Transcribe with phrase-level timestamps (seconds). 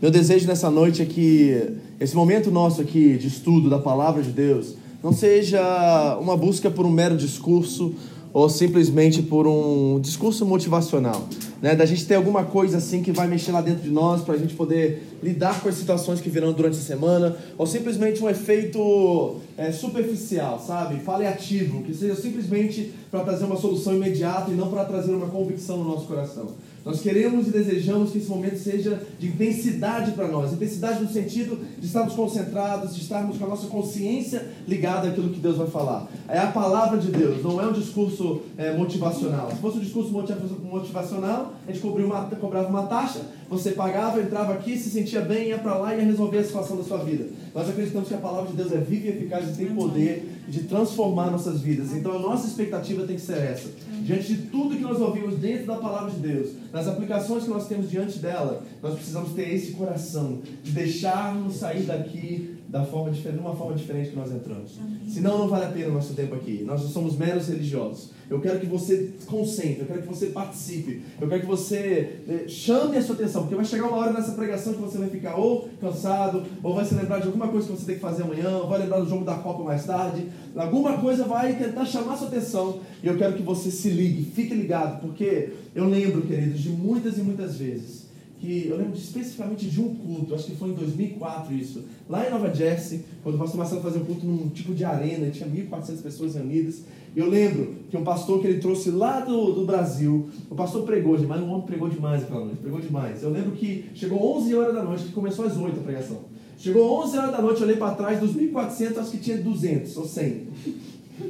[0.00, 4.30] Meu desejo nessa noite é que esse momento nosso aqui de estudo da palavra de
[4.30, 7.94] Deus não seja uma busca por um mero discurso
[8.32, 11.28] ou simplesmente por um discurso motivacional,
[11.60, 11.74] né?
[11.74, 14.38] Da gente ter alguma coisa assim que vai mexer lá dentro de nós para a
[14.38, 19.36] gente poder lidar com as situações que virão durante a semana, ou simplesmente um efeito
[19.58, 21.00] é, superficial, sabe?
[21.00, 25.76] Paliativo, que seja simplesmente para trazer uma solução imediata e não para trazer uma convicção
[25.76, 26.54] no nosso coração.
[26.84, 30.52] Nós queremos e desejamos que esse momento seja de intensidade para nós.
[30.52, 35.40] Intensidade no sentido de estarmos concentrados, de estarmos com a nossa consciência ligada àquilo que
[35.40, 36.08] Deus vai falar.
[36.28, 39.50] É a palavra de Deus, não é um discurso é, motivacional.
[39.50, 44.78] Se fosse um discurso motivacional, a gente uma, cobrava uma taxa, você pagava, entrava aqui,
[44.78, 47.26] se sentia bem, ia para lá e ia resolver a situação da sua vida.
[47.54, 50.64] Nós acreditamos que a palavra de Deus é viva e eficaz e tem poder de
[50.64, 51.92] transformar nossas vidas.
[51.92, 53.70] Então a nossa expectativa tem que ser essa.
[54.02, 57.68] Diante de tudo que nós ouvimos dentro da palavra de Deus, nas aplicações que nós
[57.68, 63.40] temos diante dela, nós precisamos ter esse coração de deixarmos sair daqui da forma diferente,
[63.40, 64.78] de uma forma diferente que nós entramos.
[65.08, 66.62] Senão não vale a pena o nosso tempo aqui.
[66.64, 68.10] Nós não somos meros religiosos.
[68.30, 72.44] Eu quero que você concentre, eu quero que você participe, eu quero que você eh,
[72.46, 75.34] chame a sua atenção, porque vai chegar uma hora nessa pregação que você vai ficar
[75.34, 78.58] ou cansado, ou vai se lembrar de alguma coisa que você tem que fazer amanhã,
[78.58, 80.28] ou vai lembrar do jogo da Copa mais tarde.
[80.54, 84.30] Alguma coisa vai tentar chamar a sua atenção e eu quero que você se ligue,
[84.30, 87.99] fique ligado, porque eu lembro, queridos, de muitas e muitas vezes
[88.40, 92.30] que eu lembro especificamente de um culto, acho que foi em 2004 isso, lá em
[92.30, 96.02] Nova Jersey, quando o pastor Marcelo fazia um culto num tipo de arena, tinha 1.400
[96.02, 96.82] pessoas reunidas.
[97.14, 101.16] Eu lembro que um pastor que ele trouxe lá do, do Brasil, o pastor pregou
[101.16, 103.22] demais, um homem pregou demais aquela noite, pregou demais.
[103.22, 106.20] Eu lembro que chegou 11 horas da noite, que começou às 8 a pregação.
[106.56, 109.96] Chegou 11 horas da noite, eu olhei para trás, dos 1.400, acho que tinha 200
[109.96, 110.48] ou 100.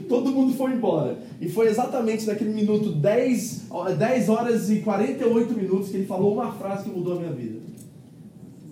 [0.09, 1.19] Todo mundo foi embora.
[1.41, 3.69] E foi exatamente naquele minuto 10,
[3.99, 7.61] 10 horas e 48 minutos que ele falou uma frase que mudou a minha vida.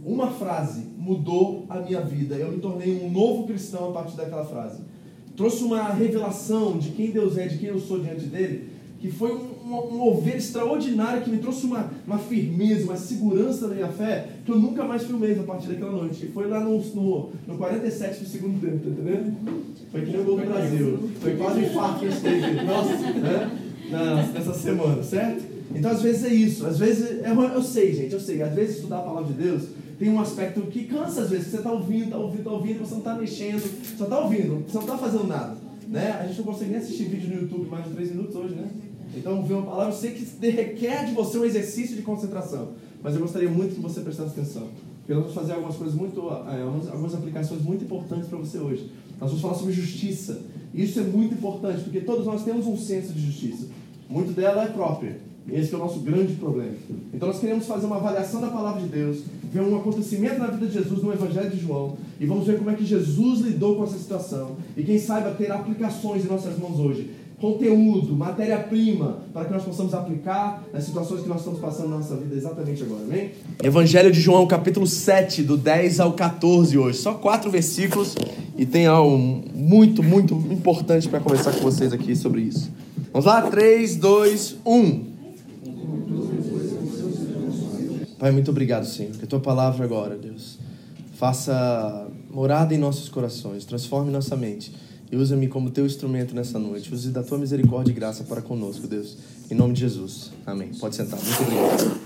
[0.05, 2.34] Uma frase mudou a minha vida.
[2.34, 4.81] Eu me tornei um novo cristão a partir daquela frase.
[5.37, 8.71] Trouxe uma revelação de quem Deus é, de quem eu sou diante dele,
[9.01, 13.75] que foi um, um, mover extraordinário que me trouxe uma, uma firmeza, uma segurança na
[13.75, 16.27] minha fé, que eu nunca mais fui mesmo a partir daquela noite.
[16.27, 19.37] E foi lá no, no, no 47 do segundo tempo, tá entendendo?
[19.91, 21.10] Foi que nem o gol do Brasil.
[21.21, 22.65] Foi quase um infarto que a gente.
[22.65, 24.31] Nossa, né?
[24.34, 25.44] nessa semana, certo?
[25.75, 26.66] Então, às vezes é isso.
[26.66, 28.43] Às vezes, eu, eu sei, gente, eu sei.
[28.43, 29.65] Às vezes, estudar a palavra de Deus
[29.98, 31.48] tem um aspecto que cansa, às vezes.
[31.48, 34.75] Você está ouvindo, está ouvindo, está ouvindo, você não está mexendo, só está ouvindo, você
[34.75, 35.56] não está fazendo nada.
[35.88, 36.12] Né?
[36.21, 38.69] A gente não consegue nem assistir vídeo no YouTube mais de 3 minutos hoje, né?
[39.16, 42.72] Então, ver uma palavra, eu sei que requer de você um exercício de concentração.
[43.03, 44.69] Mas eu gostaria muito que você prestasse atenção.
[44.98, 48.91] Porque nós vamos fazer algumas coisas muito, é, algumas aplicações muito importantes para você hoje.
[49.21, 50.43] Nós vamos falar sobre justiça.
[50.75, 53.67] Isso é muito importante, porque todos nós temos um senso de justiça.
[54.09, 55.19] Muito dela é própria.
[55.51, 56.75] Esse é o nosso grande problema.
[57.12, 60.67] Então nós queremos fazer uma avaliação da palavra de Deus, ver um acontecimento na vida
[60.67, 63.84] de Jesus no Evangelho de João, e vamos ver como é que Jesus lidou com
[63.84, 64.57] essa situação.
[64.77, 67.11] E quem saiba ter aplicações em nossas mãos hoje.
[67.41, 72.16] Conteúdo, matéria-prima, para que nós possamos aplicar nas situações que nós estamos passando na nossa
[72.16, 73.31] vida exatamente agora, amém?
[73.62, 76.98] Evangelho de João, capítulo 7, do 10 ao 14 hoje.
[76.98, 78.16] Só quatro versículos
[78.56, 79.16] e tem algo
[79.54, 82.72] muito, muito importante para conversar com vocês aqui sobre isso.
[83.12, 83.43] Vamos lá?
[83.43, 85.04] 3, 2, 1.
[88.19, 90.59] Pai, muito obrigado, Senhor, que a tua palavra agora, Deus,
[91.15, 96.93] faça morada em nossos corações, transforme nossa mente e usa-me como teu instrumento nessa noite.
[96.93, 99.17] Use da tua misericórdia e graça para conosco, Deus.
[99.51, 100.31] Em nome de Jesus.
[100.47, 100.71] Amém.
[100.78, 101.19] Pode sentar.
[101.19, 102.01] Muito obrigado.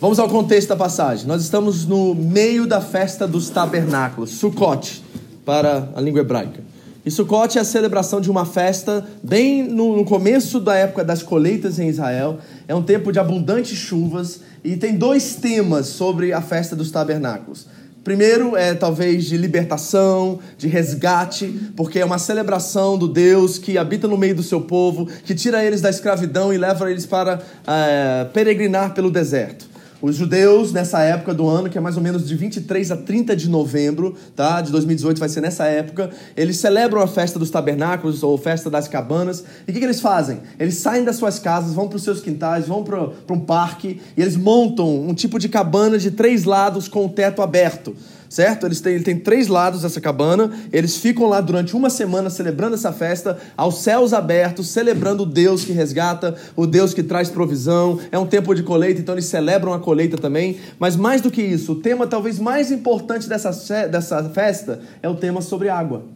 [0.00, 1.26] Vamos ao contexto da passagem.
[1.26, 5.02] Nós estamos no meio da festa dos tabernáculos, Sukkot,
[5.44, 6.62] para a língua hebraica.
[7.04, 11.78] E Sukkot é a celebração de uma festa bem no, começo da época das colheitas
[11.78, 12.38] em Israel.
[12.68, 17.66] É um tempo de abundantes chuvas e tem dois temas sobre a festa dos tabernáculos.
[18.06, 24.06] Primeiro é talvez de libertação, de resgate, porque é uma celebração do Deus que habita
[24.06, 28.24] no meio do seu povo, que tira eles da escravidão e leva eles para é,
[28.32, 29.66] peregrinar pelo deserto.
[30.00, 33.34] Os judeus, nessa época do ano, que é mais ou menos de 23 a 30
[33.34, 34.60] de novembro, tá?
[34.60, 38.88] De 2018 vai ser nessa época, eles celebram a festa dos tabernáculos ou festa das
[38.88, 39.42] cabanas.
[39.66, 40.40] E o que, que eles fazem?
[40.58, 44.20] Eles saem das suas casas, vão para os seus quintais, vão para um parque e
[44.20, 47.96] eles montam um tipo de cabana de três lados com o teto aberto
[48.28, 48.66] certo?
[48.66, 52.74] Eles têm, ele tem três lados essa cabana, eles ficam lá durante uma semana celebrando
[52.74, 57.98] essa festa, aos céus abertos, celebrando o Deus que resgata, o Deus que traz provisão.
[58.10, 60.58] É um tempo de colheita, então eles celebram a colheita também.
[60.78, 63.50] Mas mais do que isso, o tema talvez mais importante dessa,
[63.86, 66.15] dessa festa é o tema sobre água.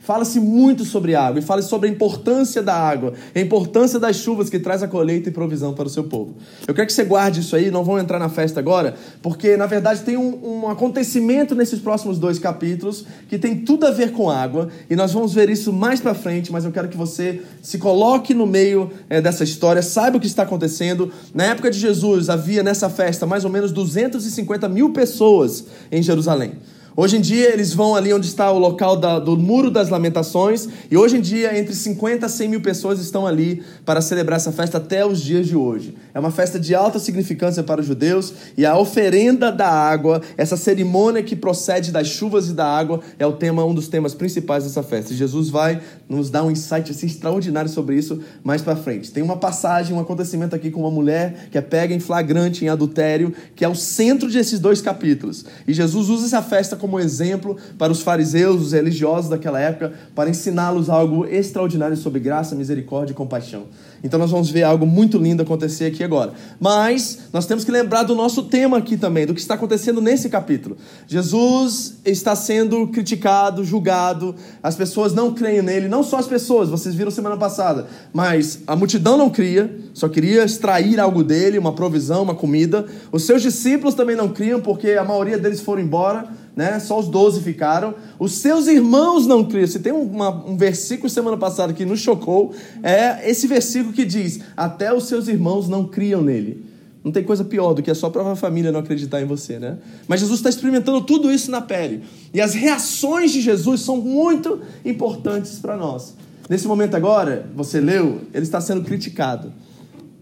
[0.00, 4.48] Fala-se muito sobre água e fala sobre a importância da água, a importância das chuvas
[4.48, 6.34] que traz a colheita e provisão para o seu povo.
[6.66, 9.66] Eu quero que você guarde isso aí, não vamos entrar na festa agora, porque na
[9.66, 14.30] verdade tem um, um acontecimento nesses próximos dois capítulos que tem tudo a ver com
[14.30, 17.76] água e nós vamos ver isso mais para frente, mas eu quero que você se
[17.76, 21.12] coloque no meio é, dessa história, saiba o que está acontecendo.
[21.34, 26.52] Na época de Jesus havia nessa festa mais ou menos 250 mil pessoas em Jerusalém.
[26.96, 30.68] Hoje em dia eles vão ali onde está o local da, do Muro das Lamentações,
[30.90, 34.50] e hoje em dia entre 50 a 100 mil pessoas estão ali para celebrar essa
[34.50, 35.94] festa até os dias de hoje.
[36.12, 40.56] É uma festa de alta significância para os judeus, e a oferenda da água, essa
[40.56, 44.64] cerimônia que procede das chuvas e da água, é o tema, um dos temas principais
[44.64, 45.12] dessa festa.
[45.12, 49.12] E Jesus vai nos dar um insight assim, extraordinário sobre isso mais para frente.
[49.12, 52.68] Tem uma passagem, um acontecimento aqui com uma mulher que é pega em flagrante, em
[52.68, 55.44] adultério, que é o centro desses dois capítulos.
[55.68, 60.28] E Jesus usa essa festa como exemplo para os fariseus, os religiosos daquela época, para
[60.28, 63.66] ensiná-los algo extraordinário sobre graça, misericórdia e compaixão.
[64.02, 66.32] Então nós vamos ver algo muito lindo acontecer aqui agora.
[66.58, 70.28] Mas nós temos que lembrar do nosso tema aqui também, do que está acontecendo nesse
[70.28, 70.76] capítulo.
[71.06, 76.94] Jesus está sendo criticado, julgado, as pessoas não creem nele, não só as pessoas, vocês
[76.94, 82.22] viram semana passada, mas a multidão não cria, só queria extrair algo dele, uma provisão,
[82.22, 82.86] uma comida.
[83.12, 86.78] Os seus discípulos também não criam, porque a maioria deles foram embora né?
[86.78, 87.94] Só os doze ficaram.
[88.18, 89.66] Os seus irmãos não criam.
[89.66, 94.40] Se tem uma, um versículo semana passada que nos chocou, é esse versículo que diz:
[94.56, 96.70] Até os seus irmãos não criam nele.
[97.02, 99.78] Não tem coisa pior do que a sua própria família não acreditar em você, né?
[100.06, 102.02] Mas Jesus está experimentando tudo isso na pele.
[102.32, 106.14] E as reações de Jesus são muito importantes para nós.
[106.46, 109.50] Nesse momento agora, você leu, ele está sendo criticado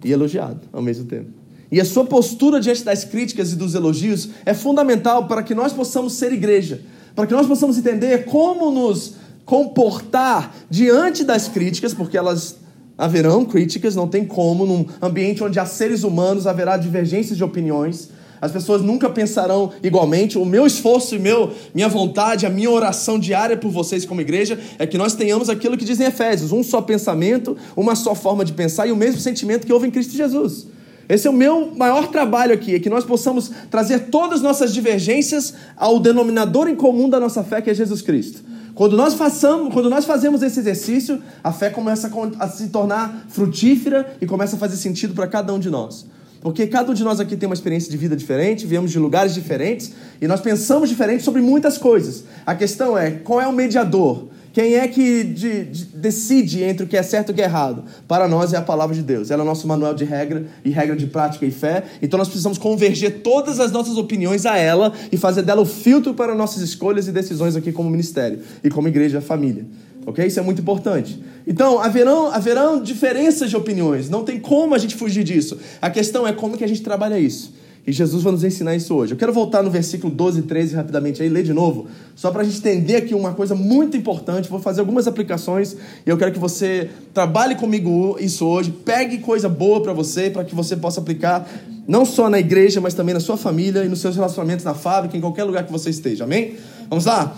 [0.04, 1.37] e elogiado ao mesmo tempo.
[1.70, 5.72] E a sua postura diante das críticas e dos elogios é fundamental para que nós
[5.72, 6.80] possamos ser igreja,
[7.14, 12.56] para que nós possamos entender como nos comportar diante das críticas, porque elas
[12.96, 18.10] haverão críticas, não tem como, num ambiente onde há seres humanos haverá divergências de opiniões.
[18.40, 20.38] As pessoas nunca pensarão igualmente.
[20.38, 24.58] O meu esforço e meu, minha vontade, a minha oração diária por vocês como igreja
[24.78, 28.52] é que nós tenhamos aquilo que dizem Efésios: um só pensamento, uma só forma de
[28.52, 30.66] pensar e o mesmo sentimento que houve em Cristo Jesus.
[31.08, 34.74] Esse é o meu maior trabalho aqui, é que nós possamos trazer todas as nossas
[34.74, 38.42] divergências ao denominador em comum da nossa fé, que é Jesus Cristo.
[38.74, 44.16] Quando nós, façamos, quando nós fazemos esse exercício, a fé começa a se tornar frutífera
[44.20, 46.06] e começa a fazer sentido para cada um de nós.
[46.40, 49.34] Porque cada um de nós aqui tem uma experiência de vida diferente, viemos de lugares
[49.34, 52.22] diferentes e nós pensamos diferente sobre muitas coisas.
[52.46, 54.28] A questão é qual é o mediador?
[54.52, 57.44] Quem é que de, de, decide entre o que é certo e o que é
[57.44, 57.84] errado?
[58.06, 59.30] Para nós é a palavra de Deus.
[59.30, 61.84] Ela é o nosso manual de regra e regra de prática e fé.
[62.02, 66.14] Então nós precisamos converger todas as nossas opiniões a ela e fazer dela o filtro
[66.14, 69.66] para nossas escolhas e decisões aqui como ministério e como igreja família.
[70.06, 70.26] Ok?
[70.26, 71.22] Isso é muito importante.
[71.46, 74.08] Então, haverão, haverão diferenças de opiniões.
[74.08, 75.58] Não tem como a gente fugir disso.
[75.82, 77.52] A questão é como que a gente trabalha isso.
[77.88, 79.14] E Jesus vai nos ensinar isso hoje.
[79.14, 82.42] Eu quero voltar no versículo 12 e 13 rapidamente aí, ler de novo, só para
[82.42, 84.46] a gente entender aqui uma coisa muito importante.
[84.50, 89.48] Vou fazer algumas aplicações e eu quero que você trabalhe comigo isso hoje, pegue coisa
[89.48, 91.48] boa para você, para que você possa aplicar
[91.86, 95.16] não só na igreja, mas também na sua família e nos seus relacionamentos na fábrica,
[95.16, 96.24] em qualquer lugar que você esteja.
[96.24, 96.56] Amém?
[96.90, 97.34] Vamos lá?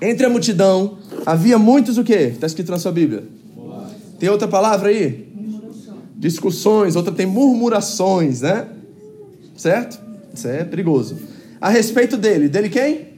[0.00, 2.30] Entre a multidão havia muitos o quê?
[2.34, 3.24] Está escrito na sua Bíblia.
[4.16, 5.28] Tem outra palavra aí?
[6.14, 8.76] Discussões, outra tem murmurações, né?
[9.60, 10.00] Certo?
[10.32, 11.18] Isso é perigoso.
[11.60, 12.48] A respeito dele.
[12.48, 13.08] Dele quem?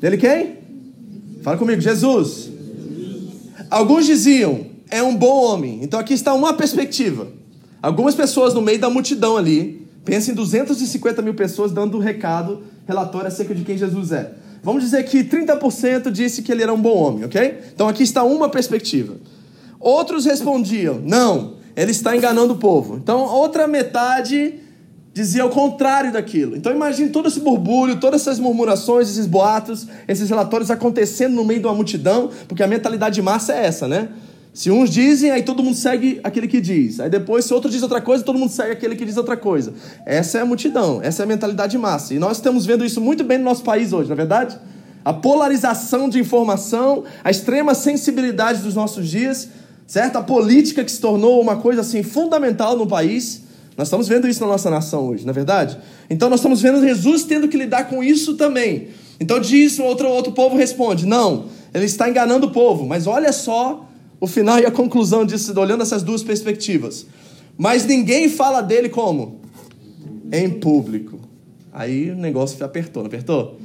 [0.00, 0.58] Dele quem?
[1.42, 2.48] Fala comigo, Jesus.
[3.68, 5.80] Alguns diziam, é um bom homem.
[5.82, 7.26] Então aqui está uma perspectiva.
[7.82, 12.62] Algumas pessoas no meio da multidão ali, pensa em 250 mil pessoas dando um recado,
[12.86, 14.32] relatório acerca de quem Jesus é.
[14.62, 17.58] Vamos dizer que 30% disse que ele era um bom homem, ok?
[17.74, 19.16] Então aqui está uma perspectiva.
[19.80, 22.94] Outros respondiam, não, ele está enganando o povo.
[22.96, 24.64] Então outra metade
[25.16, 26.54] dizia o contrário daquilo.
[26.54, 31.58] Então imagine todo esse burbulho, todas essas murmurações, esses boatos, esses relatórios acontecendo no meio
[31.58, 34.10] de uma multidão, porque a mentalidade de massa é essa, né?
[34.52, 37.00] Se uns dizem, aí todo mundo segue aquele que diz.
[37.00, 39.72] Aí depois, se outro diz outra coisa, todo mundo segue aquele que diz outra coisa.
[40.04, 42.12] Essa é a multidão, essa é a mentalidade de massa.
[42.12, 44.58] E nós estamos vendo isso muito bem no nosso país hoje, não é verdade?
[45.02, 49.48] A polarização de informação, a extrema sensibilidade dos nossos dias,
[49.86, 50.16] certo?
[50.16, 53.45] A política que se tornou uma coisa assim fundamental no país.
[53.76, 55.76] Nós estamos vendo isso na nossa nação hoje, não é verdade?
[56.08, 58.88] Então nós estamos vendo Jesus tendo que lidar com isso também.
[59.20, 62.86] Então diz, outro, outro povo responde: não, ele está enganando o povo.
[62.86, 63.86] Mas olha só
[64.18, 67.06] o final e a conclusão disso, olhando essas duas perspectivas.
[67.58, 69.40] Mas ninguém fala dele como?
[70.32, 71.20] Em público.
[71.72, 73.58] Aí o negócio apertou, não apertou?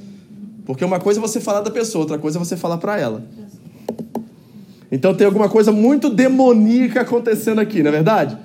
[0.65, 3.23] Porque uma coisa é você falar da pessoa, outra coisa é você falar para ela.
[4.91, 8.37] Então tem alguma coisa muito demoníaca acontecendo aqui, não é verdade?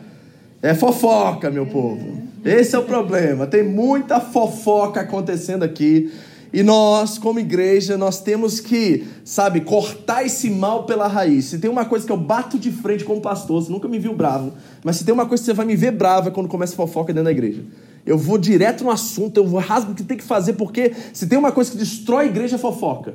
[0.63, 2.23] É fofoca, meu povo.
[2.45, 3.47] Esse é o problema.
[3.47, 6.13] Tem muita fofoca acontecendo aqui.
[6.53, 11.47] E nós, como igreja, nós temos que, sabe, cortar esse mal pela raiz.
[11.47, 14.15] Se tem uma coisa que eu bato de frente como pastor, você nunca me viu
[14.15, 16.75] bravo, mas se tem uma coisa que você vai me ver bravo é quando começa
[16.75, 17.63] fofoca dentro da igreja.
[18.07, 21.37] Eu vou direto no assunto, eu rasgo o que tem que fazer, porque se tem
[21.37, 23.15] uma coisa que destrói a igreja é fofoca.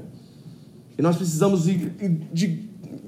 [0.98, 1.90] E nós precisamos, de,
[2.32, 2.60] de,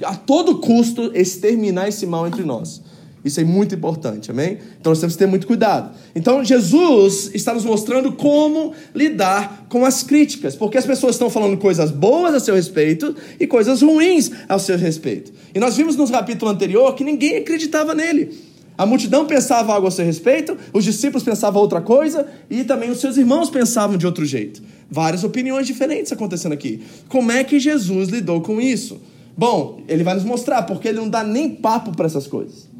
[0.04, 2.82] a todo custo, exterminar esse mal entre nós.
[3.24, 4.58] Isso é muito importante, amém?
[4.80, 5.96] Então nós temos que ter muito cuidado.
[6.14, 11.58] Então Jesus está nos mostrando como lidar com as críticas, porque as pessoas estão falando
[11.58, 15.32] coisas boas a seu respeito e coisas ruins ao seu respeito.
[15.56, 18.54] E nós vimos no capítulo anterior que ninguém acreditava nele.
[18.78, 23.00] A multidão pensava algo a seu respeito, os discípulos pensavam outra coisa e também os
[23.00, 24.62] seus irmãos pensavam de outro jeito.
[24.90, 26.82] Várias opiniões diferentes acontecendo aqui.
[27.08, 29.00] Como é que Jesus lidou com isso?
[29.38, 32.73] Bom, ele vai nos mostrar, porque ele não dá nem papo para essas coisas.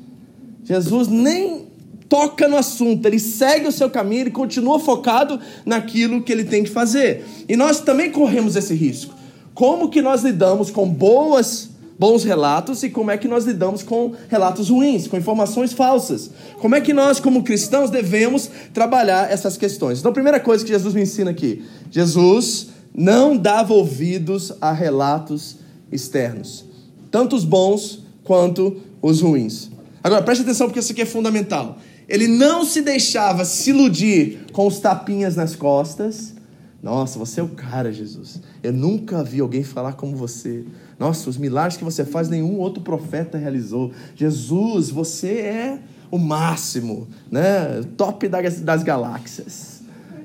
[0.64, 1.68] Jesus nem
[2.08, 6.64] toca no assunto, ele segue o seu caminho, ele continua focado naquilo que ele tem
[6.64, 7.26] que fazer.
[7.50, 9.16] E nós também corremos esse risco.
[9.54, 14.14] Como que nós lidamos com boas bons relatos e como é que nós lidamos com
[14.28, 16.30] relatos ruins, com informações falsas.
[16.60, 20.00] Como é que nós, como cristãos, devemos trabalhar essas questões.
[20.00, 25.58] Então, a primeira coisa que Jesus me ensina aqui: Jesus não dava ouvidos a relatos
[25.92, 26.66] externos,
[27.10, 29.73] tanto os bons quanto os ruins.
[30.04, 31.78] Agora, preste atenção porque isso aqui é fundamental.
[32.10, 36.34] Ele não se deixava se iludir com os tapinhas nas costas.
[36.82, 38.42] Nossa, você é o cara, Jesus.
[38.62, 40.66] Eu nunca vi alguém falar como você.
[41.00, 43.94] Nossa, os milagres que você faz, nenhum outro profeta realizou.
[44.16, 45.80] Jesus, você é
[46.12, 47.82] o máximo, né?
[47.96, 49.73] Top das, das galáxias.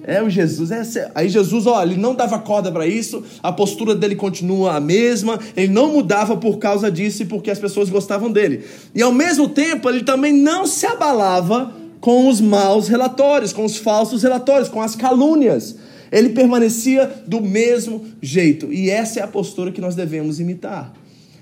[0.09, 0.71] É o Jesus.
[0.71, 4.81] É, aí Jesus, olha, ele não dava corda para isso, a postura dele continua a
[4.81, 8.65] mesma, ele não mudava por causa disso e porque as pessoas gostavam dele.
[8.95, 13.77] E ao mesmo tempo, ele também não se abalava com os maus relatórios, com os
[13.77, 15.77] falsos relatórios, com as calúnias.
[16.11, 18.73] Ele permanecia do mesmo jeito.
[18.73, 20.91] E essa é a postura que nós devemos imitar.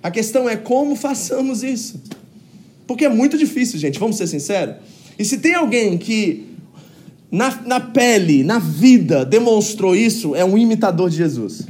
[0.02, 2.02] A questão é como façamos isso.
[2.84, 4.74] Porque é muito difícil, gente, vamos ser sinceros.
[5.16, 6.45] E se tem alguém que
[7.30, 11.66] na, na pele, na vida, demonstrou isso, é um imitador de Jesus,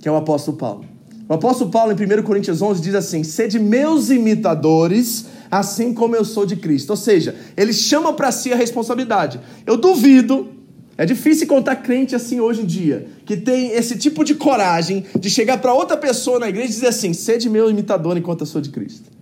[0.00, 0.84] que é o apóstolo Paulo.
[1.28, 6.24] O apóstolo Paulo, em 1 Coríntios 11, diz assim: Sede meus imitadores, assim como eu
[6.24, 6.90] sou de Cristo.
[6.90, 9.40] Ou seja, ele chama para si a responsabilidade.
[9.66, 10.48] Eu duvido,
[10.96, 15.28] é difícil contar crente assim hoje em dia, que tem esse tipo de coragem de
[15.28, 18.60] chegar para outra pessoa na igreja e dizer assim: Sede meu imitador enquanto eu sou
[18.60, 19.15] de Cristo.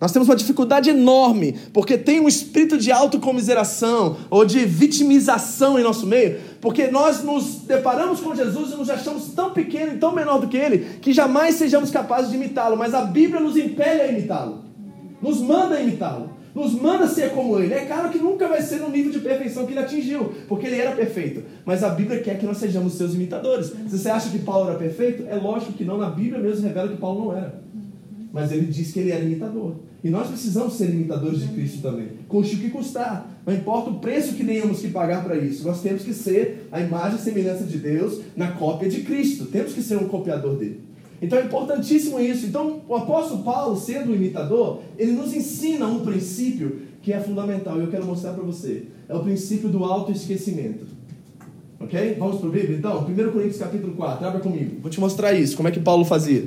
[0.00, 5.82] Nós temos uma dificuldade enorme, porque tem um espírito de autocomiseração ou de vitimização em
[5.82, 10.14] nosso meio, porque nós nos deparamos com Jesus e nos achamos tão pequeno e tão
[10.14, 14.02] menor do que ele, que jamais sejamos capazes de imitá-lo, mas a Bíblia nos impele
[14.02, 14.64] a imitá-lo,
[15.22, 17.72] nos manda imitá-lo, nos manda ser como ele.
[17.72, 20.78] É claro que nunca vai ser no nível de perfeição que ele atingiu, porque ele
[20.78, 23.72] era perfeito, mas a Bíblia quer que nós sejamos seus imitadores.
[23.88, 26.88] Se você acha que Paulo era perfeito, é lógico que não, na Bíblia mesmo revela
[26.88, 27.66] que Paulo não era
[28.36, 29.76] mas ele disse que ele era imitador.
[30.04, 32.08] E nós precisamos ser imitadores de Cristo também.
[32.28, 33.40] Custe o que custar.
[33.46, 35.66] Não importa o preço que tenhamos que pagar para isso.
[35.66, 39.46] Nós temos que ser a imagem e semelhança de Deus na cópia de Cristo.
[39.46, 40.82] Temos que ser um copiador dele.
[41.22, 42.44] Então é importantíssimo isso.
[42.44, 47.78] Então, o apóstolo Paulo, sendo um imitador, ele nos ensina um princípio que é fundamental.
[47.78, 48.82] E eu quero mostrar para você.
[49.08, 50.84] É o princípio do autoesquecimento.
[51.80, 52.16] Ok?
[52.18, 53.00] Vamos para o Bíblia então?
[53.00, 54.26] 1 Coríntios capítulo 4.
[54.26, 54.76] Abra comigo.
[54.82, 55.56] Vou te mostrar isso.
[55.56, 56.44] Como é que Paulo fazia.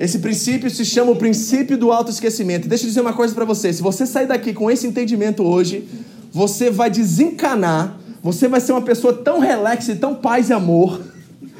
[0.00, 2.66] Esse princípio se chama o princípio do autoesquecimento.
[2.66, 5.86] Deixa eu dizer uma coisa para você: se você sair daqui com esse entendimento hoje,
[6.32, 11.02] você vai desencanar, você vai ser uma pessoa tão relaxa e tão paz e amor,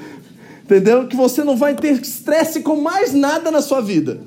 [0.65, 1.07] entendeu?
[1.07, 4.23] Que você não vai ter estresse com mais nada na sua vida.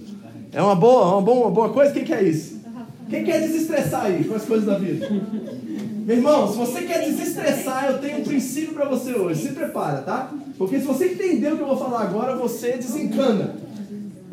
[0.51, 1.91] É uma boa, uma boa, uma boa coisa?
[1.91, 2.61] Quem quer isso?
[3.09, 5.09] Quem quer desestressar aí com as coisas da vida?
[6.05, 9.41] Meu irmão, se você quer desestressar, eu tenho um princípio para você hoje.
[9.41, 10.31] Se prepara, tá?
[10.55, 13.72] Porque se você entender o que eu vou falar agora, você desencana.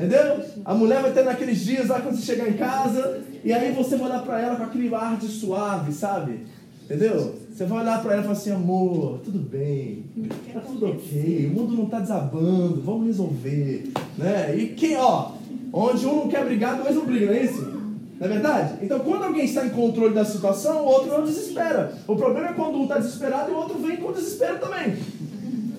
[0.00, 0.40] Entendeu?
[0.64, 3.97] A mulher vai ter naqueles dias lá quando você chegar em casa, e aí você
[3.97, 6.47] vai olhar para ela com aquele ar de suave, sabe?
[6.85, 7.35] Entendeu?
[7.52, 10.07] Você vai olhar para ela e falar assim, amor, tudo bem,
[10.54, 14.57] tá tudo ok, o mundo não tá desabando, vamos resolver, né?
[14.57, 15.33] E quem, ó,
[15.71, 17.61] onde um não quer brigar, dois não brigam, não é isso?
[17.61, 18.75] Não é verdade?
[18.83, 21.92] Então, quando alguém está em controle da situação, o outro não desespera.
[22.07, 24.97] O problema é quando um está desesperado e o outro vem com desespero também.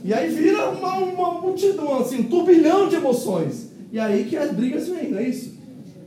[0.03, 3.70] E aí vira uma, uma multidão, assim, um turbilhão de emoções.
[3.91, 5.53] E aí que as brigas vêm, não é isso?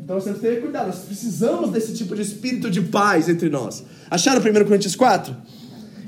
[0.03, 3.49] Então nós temos que ter cuidado, nós precisamos desse tipo de espírito de paz entre
[3.49, 3.85] nós.
[4.11, 5.35] Acharam 1 Coríntios 4?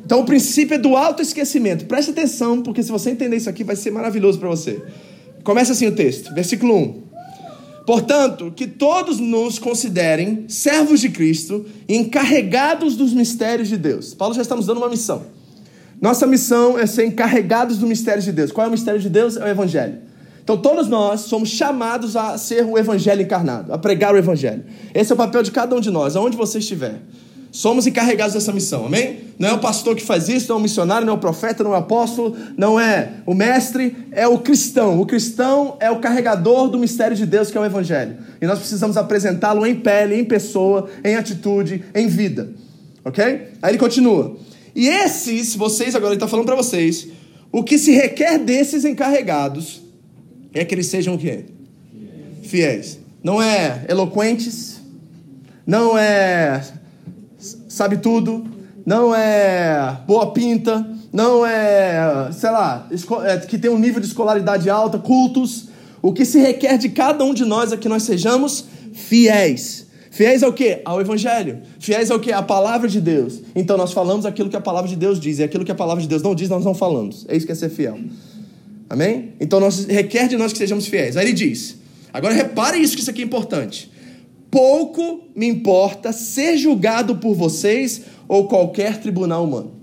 [0.05, 1.87] Então o princípio é do autoesquecimento.
[1.87, 4.83] Preste atenção, porque se você entender isso aqui, vai ser maravilhoso para você.
[5.43, 7.03] Começa assim o texto, versículo 1.
[7.87, 14.13] Portanto, que todos nos considerem servos de Cristo e encarregados dos mistérios de Deus.
[14.13, 15.25] Paulo já está nos dando uma missão.
[16.01, 18.53] Nossa missão é ser encarregados do mistério de Deus.
[18.53, 19.37] Qual é o mistério de Deus?
[19.37, 19.99] É o Evangelho.
[20.47, 24.63] Então, todos nós somos chamados a ser o Evangelho encarnado, a pregar o Evangelho.
[24.95, 27.01] Esse é o papel de cada um de nós, aonde você estiver.
[27.51, 29.23] Somos encarregados dessa missão, amém?
[29.41, 31.65] Não é o pastor que faz isso, não é o missionário, não é o profeta,
[31.65, 35.01] não é o apóstolo, não é o mestre, é o cristão.
[35.01, 38.17] O cristão é o carregador do mistério de Deus, que é o Evangelho.
[38.41, 42.51] E nós precisamos apresentá-lo em pele, em pessoa, em atitude, em vida.
[43.05, 43.25] Ok?
[43.61, 44.37] Aí ele continua.
[44.77, 47.09] E esses, vocês, agora ele está falando para vocês,
[47.51, 49.85] o que se requer desses encarregados
[50.59, 51.45] é que eles sejam o quê?
[52.43, 52.99] Fiéis.
[53.23, 54.81] Não é eloquentes,
[55.67, 56.63] não é
[57.69, 58.45] sabe tudo,
[58.85, 62.89] não é boa pinta, não é, sei lá,
[63.25, 65.69] é, que tem um nível de escolaridade alta, cultos.
[66.01, 69.87] O que se requer de cada um de nós é que nós sejamos fiéis.
[70.11, 70.81] Fiéis ao que?
[70.85, 71.61] Ao Evangelho.
[71.79, 72.33] Fiéis ao que?
[72.33, 73.41] A palavra de Deus.
[73.55, 76.03] Então nós falamos aquilo que a palavra de Deus diz, e aquilo que a palavra
[76.03, 77.27] de Deus não diz, nós não falamos.
[77.29, 77.99] É isso que é ser fiel.
[78.89, 79.35] Amém?
[79.41, 81.17] Então nós, requer de nós que sejamos fiéis.
[81.17, 81.77] Aí ele diz:
[82.13, 83.91] agora repare isso, que isso aqui é importante
[84.57, 89.75] pouco me importa ser julgado por vocês ou qualquer tribunal humano.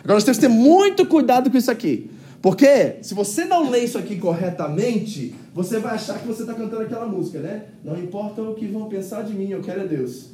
[0.00, 2.10] Agora nós temos que ter muito cuidado com isso aqui.
[2.42, 6.82] Porque se você não lê isso aqui corretamente, você vai achar que você está cantando
[6.82, 7.64] aquela música, né?
[7.82, 10.26] Não importa o que vão pensar de mim, eu quero é Deus.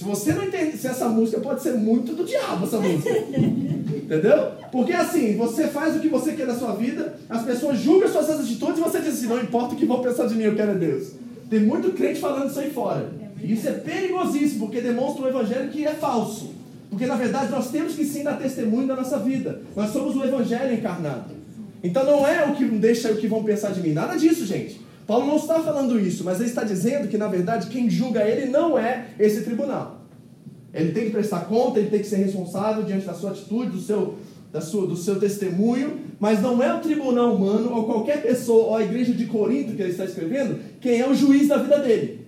[0.00, 3.18] Se você não entende, se essa música pode ser muito do diabo, essa música.
[3.28, 4.52] Entendeu?
[4.72, 8.30] Porque assim, você faz o que você quer na sua vida, as pessoas julgam suas
[8.30, 10.70] atitudes e você diz assim: não importa o que vão pensar de mim, eu quero
[10.70, 11.08] é Deus.
[11.50, 13.10] Tem muito crente falando isso aí fora.
[13.42, 16.54] E isso é perigosíssimo, porque demonstra um evangelho que é falso.
[16.88, 19.60] Porque na verdade nós temos que sim dar testemunho da nossa vida.
[19.76, 21.34] Nós somos o evangelho encarnado.
[21.84, 23.92] Então não é o que deixa o que vão pensar de mim.
[23.92, 24.79] Nada disso, gente.
[25.10, 28.48] Paulo não está falando isso, mas ele está dizendo que na verdade quem julga ele
[28.48, 30.02] não é esse tribunal.
[30.72, 33.80] Ele tem que prestar conta, ele tem que ser responsável diante da sua atitude, do
[33.80, 34.14] seu
[34.52, 38.76] da sua, do seu testemunho, mas não é o tribunal humano ou qualquer pessoa, ou
[38.76, 42.24] a igreja de Corinto que ele está escrevendo, quem é o juiz da vida dele.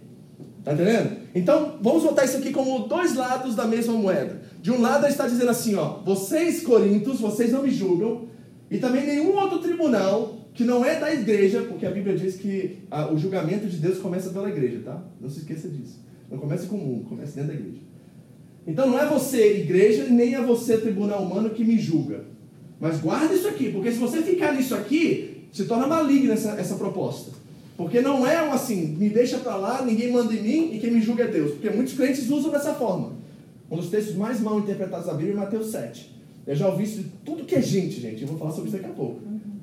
[0.59, 1.19] Está entendendo?
[1.37, 4.43] Então, vamos botar isso aqui como dois lados da mesma moeda.
[4.61, 8.23] De um lado, ele está dizendo assim: ó, vocês, Corintos, vocês não me julgam,
[8.69, 12.79] e também nenhum outro tribunal que não é da igreja, porque a Bíblia diz que
[12.91, 15.03] a, o julgamento de Deus começa pela igreja, tá?
[15.21, 16.01] Não se esqueça disso.
[16.31, 17.81] Não começa com mundo, começa dentro da igreja.
[18.67, 22.25] Então não é você, igreja, nem é você, tribunal humano, que me julga.
[22.79, 26.75] Mas guarda isso aqui, porque se você ficar nisso aqui, se torna maligna essa, essa
[26.75, 27.33] proposta.
[27.77, 30.91] Porque não é um assim, me deixa para lá, ninguém manda em mim e quem
[30.91, 31.53] me julga é Deus.
[31.53, 33.13] Porque muitos crentes usam dessa forma.
[33.71, 36.13] Um dos textos mais mal interpretados da Bíblia é Mateus 7.
[36.47, 38.23] Eu já ouvi isso de tudo que é gente, gente.
[38.23, 39.21] Eu vou falar sobre isso daqui a pouco.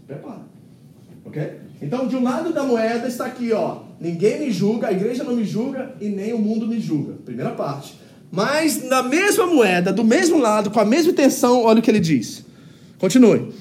[0.07, 0.58] Prepara.
[1.29, 1.51] Ok?
[1.81, 3.83] Então, de um lado da moeda está aqui, ó.
[4.01, 7.13] Ninguém me julga, a igreja não me julga e nem o mundo me julga.
[7.23, 7.93] Primeira parte.
[8.31, 11.99] Mas na mesma moeda, do mesmo lado, com a mesma intenção, olha o que ele
[11.99, 12.43] diz.
[12.97, 13.51] Continue.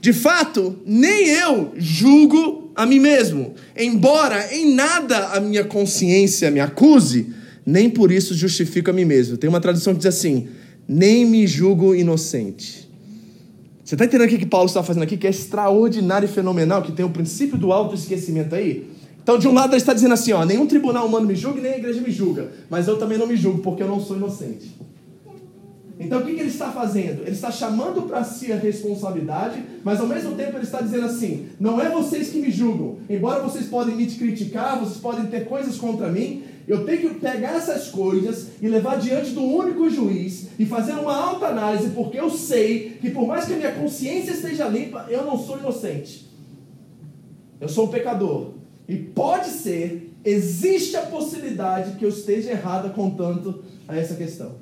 [0.00, 6.58] De fato, nem eu julgo a mim mesmo, embora em nada a minha consciência me
[6.58, 7.32] acuse,
[7.64, 9.36] nem por isso justifico a mim mesmo.
[9.36, 10.48] Tem uma tradução que diz assim:
[10.88, 12.81] nem me julgo inocente.
[13.92, 16.92] Você está entendendo o que Paulo está fazendo aqui, que é extraordinário e fenomenal, que
[16.92, 18.88] tem o princípio do autoesquecimento aí?
[19.22, 21.74] Então, de um lado, ele está dizendo assim: ó, nenhum tribunal humano me julga, nem
[21.74, 22.50] a igreja me julga.
[22.70, 24.74] Mas eu também não me julgo, porque eu não sou inocente.
[26.04, 27.22] Então, o que, que ele está fazendo?
[27.22, 31.46] Ele está chamando para si a responsabilidade, mas ao mesmo tempo ele está dizendo assim:
[31.60, 32.98] não é vocês que me julgam.
[33.08, 37.56] Embora vocês podem me criticar, vocês podem ter coisas contra mim, eu tenho que pegar
[37.56, 42.30] essas coisas e levar diante do único juiz e fazer uma alta análise, porque eu
[42.30, 46.28] sei que por mais que a minha consciência esteja limpa, eu não sou inocente.
[47.60, 48.54] Eu sou um pecador.
[48.88, 54.61] E pode ser, existe a possibilidade que eu esteja errada contando a essa questão.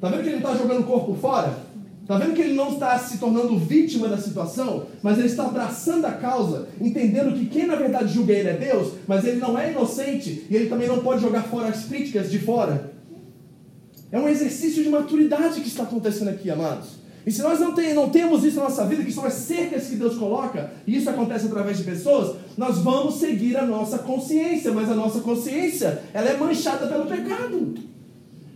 [0.00, 1.66] Tá vendo que ele não está jogando o corpo fora?
[2.02, 6.04] Está vendo que ele não está se tornando vítima da situação, mas ele está abraçando
[6.04, 9.72] a causa, entendendo que quem na verdade julga ele é Deus, mas ele não é
[9.72, 12.92] inocente e ele também não pode jogar fora as críticas de fora.
[14.12, 16.90] É um exercício de maturidade que está acontecendo aqui, amados.
[17.26, 19.88] E se nós não, tem, não temos isso na nossa vida, que são as cercas
[19.88, 24.70] que Deus coloca, e isso acontece através de pessoas, nós vamos seguir a nossa consciência,
[24.70, 27.74] mas a nossa consciência ela é manchada pelo pecado.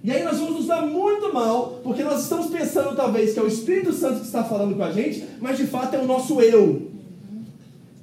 [0.02, 3.42] E aí nós vamos nos dar muito mal, porque nós estamos pensando talvez que é
[3.42, 6.40] o Espírito Santo que está falando com a gente, mas de fato é o nosso
[6.40, 6.90] eu.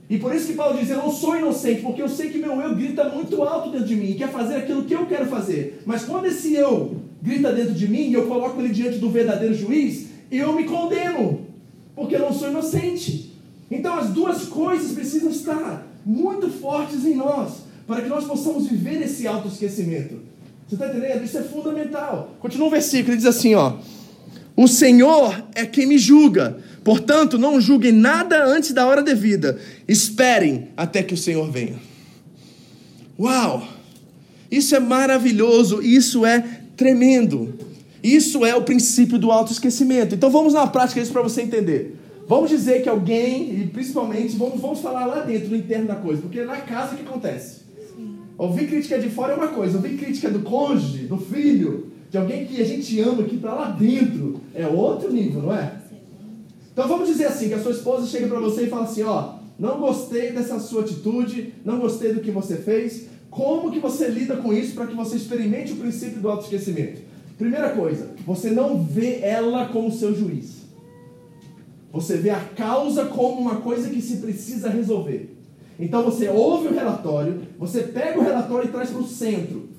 [0.09, 2.61] E por isso que Paulo diz: Eu não sou inocente, porque eu sei que meu
[2.61, 5.81] eu grita muito alto dentro de mim e quer fazer aquilo que eu quero fazer.
[5.85, 9.55] Mas quando esse eu grita dentro de mim e eu coloco ele diante do verdadeiro
[9.55, 11.41] juiz, eu me condeno,
[11.95, 13.33] porque eu não sou inocente.
[13.69, 19.01] Então as duas coisas precisam estar muito fortes em nós, para que nós possamos viver
[19.01, 20.19] esse autoesquecimento.
[20.67, 21.23] Você está entendendo?
[21.23, 22.35] Isso é fundamental.
[22.39, 23.73] Continua o versículo, ele diz assim: ó.
[24.55, 26.57] O Senhor é quem me julga.
[26.83, 29.59] Portanto, não julguem nada antes da hora devida.
[29.87, 31.75] Esperem até que o Senhor venha.
[33.19, 33.67] Uau!
[34.49, 37.53] Isso é maravilhoso, isso é tremendo.
[38.01, 40.15] Isso é o princípio do autoesquecimento.
[40.15, 41.95] Então vamos na prática isso para você entender.
[42.27, 46.21] Vamos dizer que alguém, e principalmente, vamos, vamos falar lá dentro, no interno da coisa,
[46.21, 47.66] porque é na casa que acontece.
[48.37, 52.45] Ouvir crítica de fora é uma coisa, ouvir crítica do cônjuge, do filho, de alguém
[52.45, 55.73] que a gente ama, que está lá dentro, é outro nível, não é?
[56.71, 59.37] Então vamos dizer assim, que a sua esposa chega para você e fala assim, ó,
[59.57, 64.37] não gostei dessa sua atitude, não gostei do que você fez, como que você lida
[64.37, 67.01] com isso para que você experimente o princípio do autoesquecimento?
[67.37, 70.57] Primeira coisa, você não vê ela como seu juiz.
[71.91, 75.36] Você vê a causa como uma coisa que se precisa resolver.
[75.79, 79.69] Então você ouve o relatório, você pega o relatório e traz para o centro.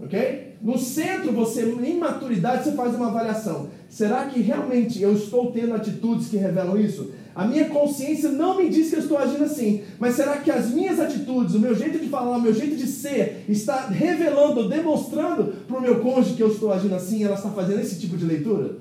[0.00, 0.52] Ok?
[0.62, 3.68] No centro, você, em maturidade, você faz uma avaliação.
[3.88, 7.10] Será que realmente eu estou tendo atitudes que revelam isso?
[7.34, 10.70] A minha consciência não me diz que eu estou agindo assim, mas será que as
[10.70, 15.52] minhas atitudes, o meu jeito de falar, o meu jeito de ser, está revelando, demonstrando
[15.66, 18.24] para o meu cônjuge que eu estou agindo assim ela está fazendo esse tipo de
[18.24, 18.76] leitura?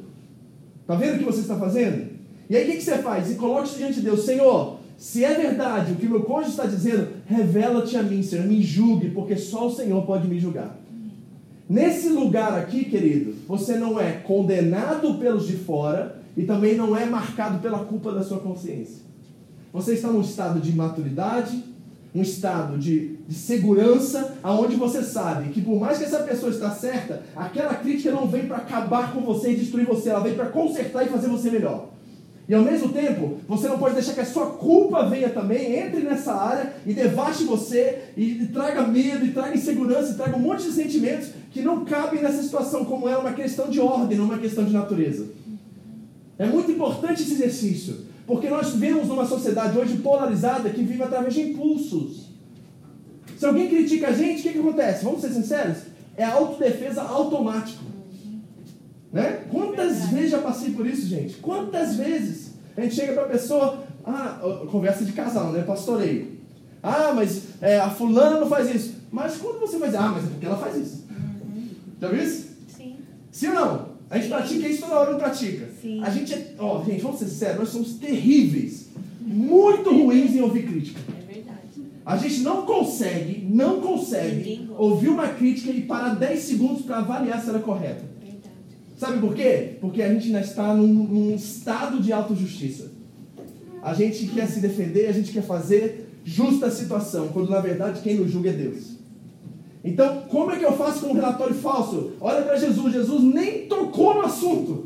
[0.82, 2.10] Está vendo o que você está fazendo?
[2.50, 3.32] E aí o que, que você faz?
[3.32, 6.68] E coloque isso diante de Deus, Senhor, se é verdade o que meu cônjuge está
[6.68, 10.78] dizendo, revela-te a mim, Senhor, me julgue, porque só o Senhor pode me julgar.
[11.68, 17.08] Nesse lugar aqui, querido, você não é condenado pelos de fora e também não é
[17.08, 19.02] marcado pela culpa da sua consciência.
[19.74, 21.64] Você está num estado de maturidade,
[22.14, 26.70] um estado de, de segurança, aonde você sabe que por mais que essa pessoa está
[26.70, 30.50] certa, aquela crítica não vem para acabar com você e destruir você, ela vem para
[30.50, 31.91] consertar e fazer você melhor.
[32.52, 36.02] E ao mesmo tempo, você não pode deixar que a sua culpa venha também, entre
[36.02, 40.64] nessa área e devaste você, e, traga medo, e traga insegurança, e traga um monte
[40.64, 44.38] de sentimentos que não cabem nessa situação, como é uma questão de ordem, não uma
[44.38, 45.28] questão de natureza.
[46.38, 51.34] É muito importante esse exercício, porque nós vivemos numa sociedade hoje polarizada que vive através
[51.34, 52.32] de impulsos.
[53.38, 55.06] Se alguém critica a gente, o que, que acontece?
[55.06, 55.78] Vamos ser sinceros?
[56.18, 57.92] É autodefesa automático.
[59.10, 59.46] Né?
[59.50, 59.71] Quantas
[60.12, 61.36] vezes já passei por isso, gente?
[61.36, 64.40] Quantas vezes a gente chega para a pessoa, ah,
[64.72, 65.64] conversa de casal, né?
[65.64, 66.40] Pastoreio.
[66.82, 68.96] Ah, mas é, a fulana não faz isso.
[69.12, 71.06] Mas quando você dizer, ah, mas é porque ela faz isso.
[71.10, 71.70] Uhum.
[72.00, 72.48] Já viu isso?
[72.68, 72.96] Sim.
[73.32, 73.92] Sim ou não?
[74.10, 75.70] A gente pratica isso toda hora, não pratica.
[75.82, 76.04] Sim.
[76.04, 78.88] A gente é, ó, gente, vamos ser sérios, nós somos terríveis,
[79.22, 81.00] muito ruins em ouvir crítica.
[81.18, 81.58] É verdade.
[82.06, 87.42] A gente não consegue, não consegue ouvir uma crítica e parar 10 segundos para avaliar
[87.42, 88.11] se ela é correta.
[89.02, 89.78] Sabe por quê?
[89.82, 92.92] Porque a gente ainda está num, num estado de autojustiça.
[93.82, 98.02] A gente quer se defender, a gente quer fazer justa a situação, quando na verdade
[98.02, 98.98] quem nos julga é Deus.
[99.84, 102.12] Então, como é que eu faço com um relatório falso?
[102.22, 104.86] Olha para Jesus, Jesus nem tocou no assunto,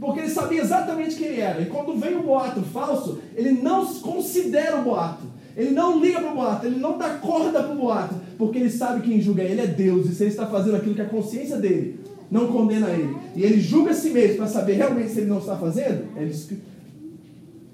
[0.00, 1.62] porque ele sabia exatamente quem ele era.
[1.62, 5.22] E quando vem o boato falso, ele não considera o boato.
[5.56, 8.70] Ele não liga para o boato, ele não dá corda para o boato, porque ele
[8.70, 10.10] sabe quem julga ele é Deus.
[10.10, 12.01] E se ele está fazendo aquilo que a consciência dele
[12.32, 15.38] não condena ele, e ele julga a si mesmo para saber realmente se ele não
[15.38, 16.34] está fazendo, ele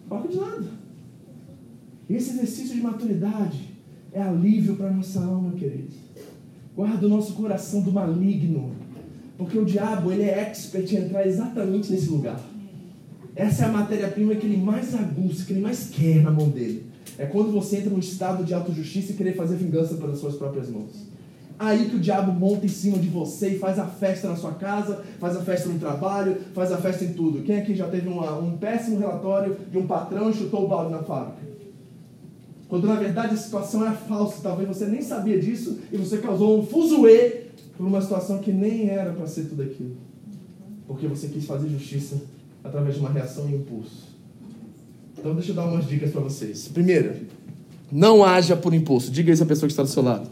[0.09, 0.66] coloca de lado.
[2.11, 3.71] Esse exercício de maturidade
[4.12, 5.94] é alívio para a nossa alma, queridos.
[6.75, 8.73] Guarda o nosso coração do maligno,
[9.37, 12.40] porque o diabo ele é expert em entrar exatamente nesse lugar.
[13.37, 16.85] Essa é a matéria-prima que ele mais aguça, que ele mais quer na mão dele.
[17.16, 20.68] É quando você entra num estado de autojustiça e querer fazer vingança pelas suas próprias
[20.68, 21.08] mãos.
[21.59, 24.53] Aí que o diabo monta em cima de você e faz a festa na sua
[24.53, 27.42] casa, faz a festa no trabalho, faz a festa em tudo.
[27.42, 30.92] Quem aqui já teve uma, um péssimo relatório de um patrão e chutou o balde
[30.92, 31.49] na fábrica?
[32.68, 36.61] Quando na verdade a situação era falsa, talvez você nem sabia disso e você causou
[36.61, 39.97] um fuzuê por uma situação que nem era para ser tudo aquilo.
[40.87, 42.21] Porque você quis fazer justiça
[42.62, 44.09] através de uma reação e impulso.
[45.18, 46.68] Então deixa eu dar umas dicas para vocês.
[46.68, 47.14] Primeiro,
[47.90, 49.11] não haja por impulso.
[49.11, 50.29] Diga isso à pessoa que está do seu lado.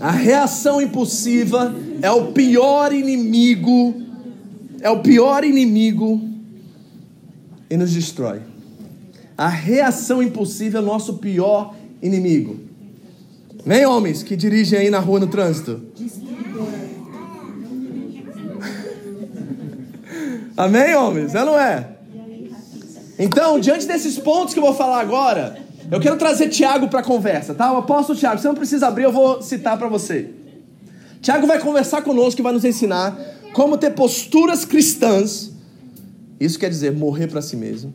[0.00, 3.94] A reação impulsiva é o pior inimigo,
[4.80, 6.20] é o pior inimigo
[7.68, 8.40] e nos destrói.
[9.36, 12.60] A reação impulsiva é o nosso pior inimigo.
[13.64, 15.82] Vem, homens que dirigem aí na rua no trânsito.
[20.56, 21.34] Amém, homens?
[21.34, 21.88] É não é?
[23.18, 27.02] Então, diante desses pontos que eu vou falar agora, eu quero trazer Tiago para a
[27.02, 27.72] conversa, tá?
[27.72, 30.30] O apóstolo Tiago, você não precisa abrir, eu vou citar para você.
[31.20, 33.18] Tiago vai conversar conosco e vai nos ensinar
[33.52, 35.50] como ter posturas cristãs.
[36.38, 37.92] Isso quer dizer morrer para si mesmo.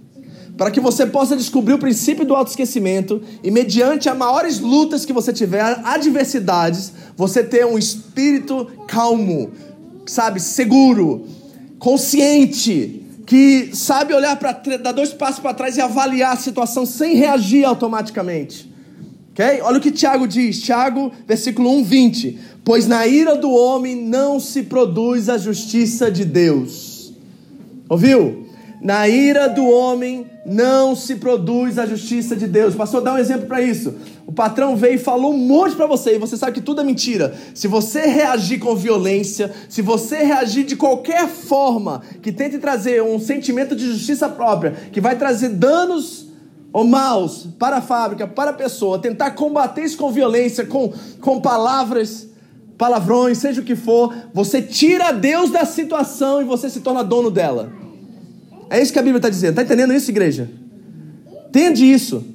[0.57, 5.13] Para que você possa descobrir o princípio do autoesquecimento e, mediante as maiores lutas que
[5.13, 9.51] você tiver, adversidades, você ter um espírito calmo,
[10.05, 11.25] sabe, seguro,
[11.79, 17.15] consciente, que sabe olhar para dar dois passos para trás e avaliar a situação sem
[17.15, 18.71] reagir automaticamente.
[19.31, 19.61] Ok?
[19.61, 22.39] Olha o que Tiago diz, Tiago, versículo 1, 20.
[22.63, 27.13] Pois na ira do homem não se produz a justiça de Deus.
[27.89, 28.47] Ouviu?
[28.83, 32.75] Na ira do homem não se produz a justiça de Deus.
[32.75, 33.95] Pastor, dá um exemplo para isso.
[34.27, 36.83] O patrão veio e falou um monte para você e você sabe que tudo é
[36.83, 37.33] mentira.
[37.55, 43.17] Se você reagir com violência, se você reagir de qualquer forma que tente trazer um
[43.19, 46.27] sentimento de justiça própria, que vai trazer danos
[46.73, 50.91] ou maus para a fábrica, para a pessoa, tentar combater isso com violência, com,
[51.21, 52.27] com palavras,
[52.77, 57.31] palavrões, seja o que for, você tira Deus da situação e você se torna dono
[57.31, 57.82] dela.
[58.73, 59.51] É isso que a Bíblia está dizendo.
[59.51, 60.49] Está entendendo isso, igreja?
[61.47, 62.25] Entende isso.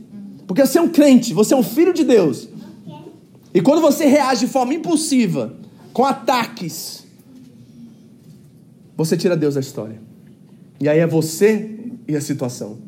[0.46, 2.48] Porque você é um crente, você é um filho de Deus.
[3.52, 5.56] E quando você reage de forma impulsiva,
[5.92, 7.04] com ataques,
[8.96, 10.00] você tira Deus da história.
[10.80, 12.78] E aí é você e a situação.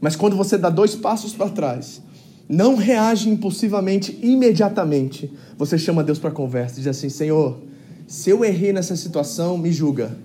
[0.00, 2.00] Mas quando você dá dois passos para trás,
[2.48, 7.58] não reage impulsivamente, imediatamente, você chama Deus para conversa e diz assim: Senhor,
[8.06, 10.16] se eu errei nessa situação, me julga.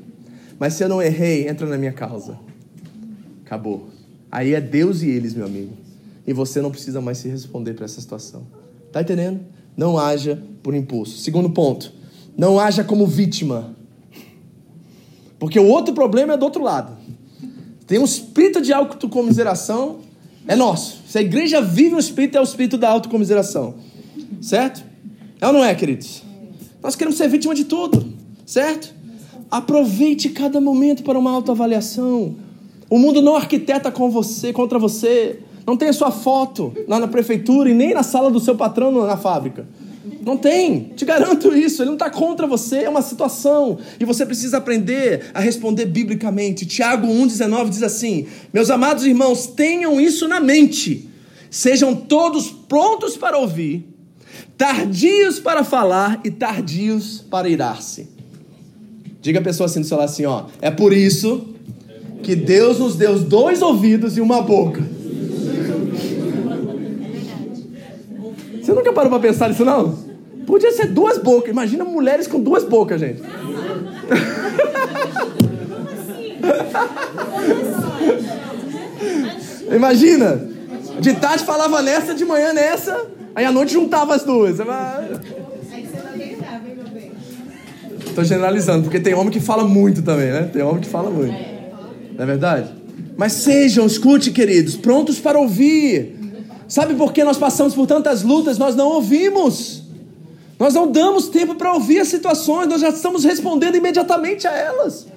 [0.58, 2.40] Mas se eu não errei, entra na minha causa.
[3.52, 3.90] Acabou.
[4.32, 5.74] Aí é Deus e eles, meu amigo.
[6.26, 8.44] E você não precisa mais se responder para essa situação.
[8.94, 9.42] Tá entendendo?
[9.76, 11.18] Não haja por impulso.
[11.18, 11.92] Segundo ponto,
[12.38, 13.76] não haja como vítima.
[15.38, 16.96] Porque o outro problema é do outro lado.
[17.86, 20.00] Tem um espírito de autocomiseração,
[20.48, 21.02] é nosso.
[21.06, 23.76] Se a igreja vive um espírito, é o espírito da autocomiseração.
[24.42, 24.82] Certo?
[25.42, 26.24] É ou não é, queridos?
[26.82, 28.14] Nós queremos ser vítima de tudo,
[28.46, 28.94] certo?
[29.50, 32.50] Aproveite cada momento para uma autoavaliação.
[32.92, 35.40] O mundo não arquiteta com você, contra você.
[35.66, 38.92] Não tem a sua foto lá na prefeitura e nem na sala do seu patrão
[39.08, 39.66] na fábrica.
[40.26, 41.82] Não tem, te garanto isso.
[41.82, 43.80] Ele não está contra você, é uma situação.
[43.98, 46.66] E você precisa aprender a responder biblicamente.
[46.66, 51.10] Tiago 1,19 diz assim: Meus amados irmãos, tenham isso na mente.
[51.50, 53.88] Sejam todos prontos para ouvir,
[54.58, 58.10] tardios para falar e tardios para irar-se.
[59.22, 61.51] Diga a pessoa assim do seu lado assim: ó, é por isso
[62.22, 64.82] que Deus nos deu dois ouvidos e uma boca.
[68.62, 69.98] Você nunca parou para pensar nisso, não?
[70.46, 71.52] Podia ser duas bocas.
[71.52, 73.22] Imagina mulheres com duas bocas, gente.
[79.76, 80.50] Imagina.
[81.00, 84.58] De tarde falava nessa, de manhã nessa, aí à noite juntava as duas.
[88.06, 90.50] Estou generalizando, porque tem homem que fala muito também, né?
[90.52, 91.51] Tem homem que fala muito.
[92.22, 92.70] Não é verdade?
[93.18, 96.20] Mas sejam, escute, queridos, prontos para ouvir.
[96.68, 98.60] Sabe por que nós passamos por tantas lutas?
[98.60, 99.82] Nós não ouvimos.
[100.60, 105.08] Nós não damos tempo para ouvir as situações, nós já estamos respondendo imediatamente a elas.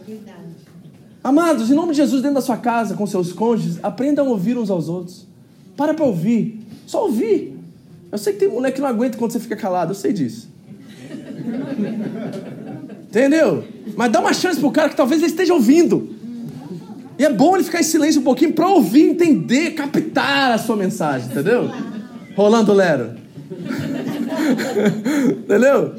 [1.23, 4.57] Amados, em nome de Jesus, dentro da sua casa, com seus cônjuges, aprendam a ouvir
[4.57, 5.27] uns aos outros.
[5.77, 6.67] Para para ouvir.
[6.87, 7.55] Só ouvir.
[8.11, 10.49] Eu sei que tem mulher que não aguenta quando você fica calado, eu sei disso.
[13.11, 13.63] Entendeu?
[13.95, 16.24] Mas dá uma chance pro cara que talvez ele esteja ouvindo.
[17.19, 20.77] E é bom ele ficar em silêncio um pouquinho para ouvir, entender, captar a sua
[20.77, 21.71] mensagem, entendeu?
[22.37, 23.13] Rolando Lero.
[25.45, 25.95] entendeu?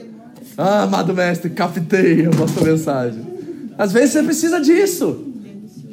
[0.57, 3.21] Ah, amado mestre, captei a vossa mensagem.
[3.77, 5.25] Às vezes você precisa disso.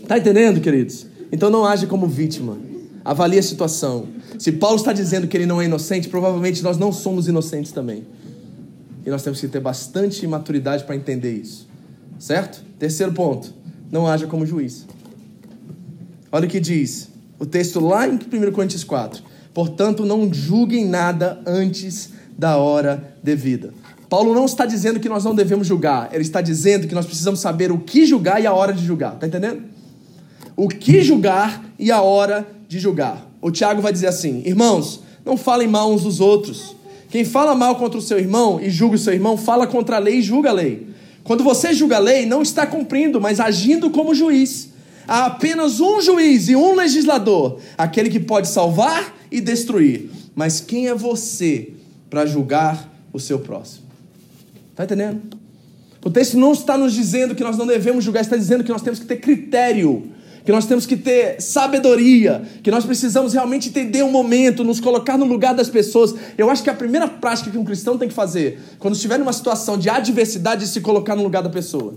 [0.06, 1.06] Tá entendendo, queridos?
[1.30, 2.56] Então não age como vítima.
[3.04, 4.06] Avalie a situação.
[4.38, 8.04] Se Paulo está dizendo que ele não é inocente, provavelmente nós não somos inocentes também.
[9.04, 11.68] E nós temos que ter bastante maturidade para entender isso.
[12.18, 12.62] Certo?
[12.78, 13.52] Terceiro ponto.
[13.90, 14.86] Não haja como juiz.
[16.32, 19.22] Olha o que diz o texto lá em 1 Coríntios 4.
[19.52, 23.74] Portanto, não julguem nada antes da hora devida.
[24.08, 27.40] Paulo não está dizendo que nós não devemos julgar, ele está dizendo que nós precisamos
[27.40, 29.18] saber o que julgar e a hora de julgar.
[29.18, 29.62] Tá entendendo?
[30.56, 33.26] O que julgar e a hora de julgar.
[33.40, 36.76] O Tiago vai dizer assim: irmãos, não falem mal uns dos outros.
[37.10, 39.98] Quem fala mal contra o seu irmão e julga o seu irmão, fala contra a
[39.98, 40.86] lei e julga a lei.
[41.24, 44.71] Quando você julga a lei, não está cumprindo, mas agindo como juiz.
[45.06, 50.10] Há apenas um juiz e um legislador, aquele que pode salvar e destruir.
[50.34, 51.70] Mas quem é você
[52.08, 53.86] para julgar o seu próximo?
[54.70, 55.20] Está entendendo?
[56.04, 58.82] O texto não está nos dizendo que nós não devemos julgar, está dizendo que nós
[58.82, 60.12] temos que ter critério
[60.44, 65.16] que nós temos que ter sabedoria, que nós precisamos realmente entender o momento, nos colocar
[65.16, 66.14] no lugar das pessoas.
[66.36, 69.32] Eu acho que a primeira prática que um cristão tem que fazer, quando estiver numa
[69.32, 71.94] situação de adversidade, é se colocar no lugar da pessoa.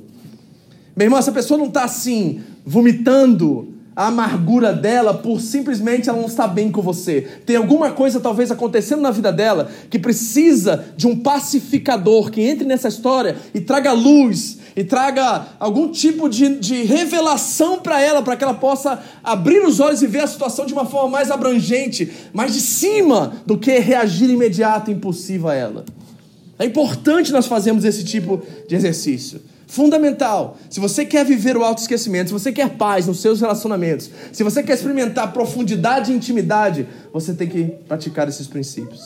[0.95, 6.27] Meu irmão, essa pessoa não está assim, vomitando a amargura dela por simplesmente ela não
[6.27, 7.21] estar bem com você.
[7.45, 12.65] Tem alguma coisa talvez acontecendo na vida dela que precisa de um pacificador que entre
[12.65, 18.35] nessa história e traga luz e traga algum tipo de, de revelação para ela, para
[18.35, 22.11] que ela possa abrir os olhos e ver a situação de uma forma mais abrangente,
[22.33, 25.85] mais de cima do que reagir imediato e impulsivo a ela.
[26.59, 29.41] É importante nós fazermos esse tipo de exercício.
[29.67, 30.57] Fundamental.
[30.69, 34.61] Se você quer viver o autoesquecimento, se você quer paz nos seus relacionamentos, se você
[34.61, 39.01] quer experimentar profundidade e intimidade, você tem que praticar esses princípios.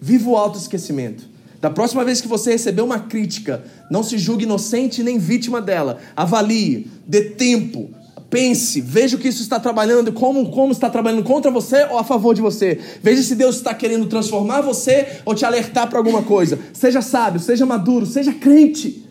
[0.00, 1.24] Viva o autoesquecimento.
[1.60, 5.98] Da próxima vez que você receber uma crítica, não se julgue inocente nem vítima dela.
[6.14, 7.90] Avalie, dê tempo,
[8.30, 12.04] pense, veja o que isso está trabalhando, como, como está trabalhando contra você ou a
[12.04, 12.78] favor de você.
[13.02, 16.58] Veja se Deus está querendo transformar você ou te alertar para alguma coisa.
[16.72, 19.05] Seja sábio, seja maduro, seja crente.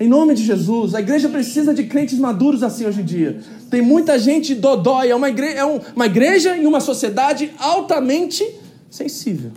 [0.00, 3.40] Em nome de Jesus, a igreja precisa de crentes maduros assim hoje em dia.
[3.68, 8.44] Tem muita gente dodói, é uma igreja, é um, uma igreja e uma sociedade altamente
[8.88, 9.50] sensível.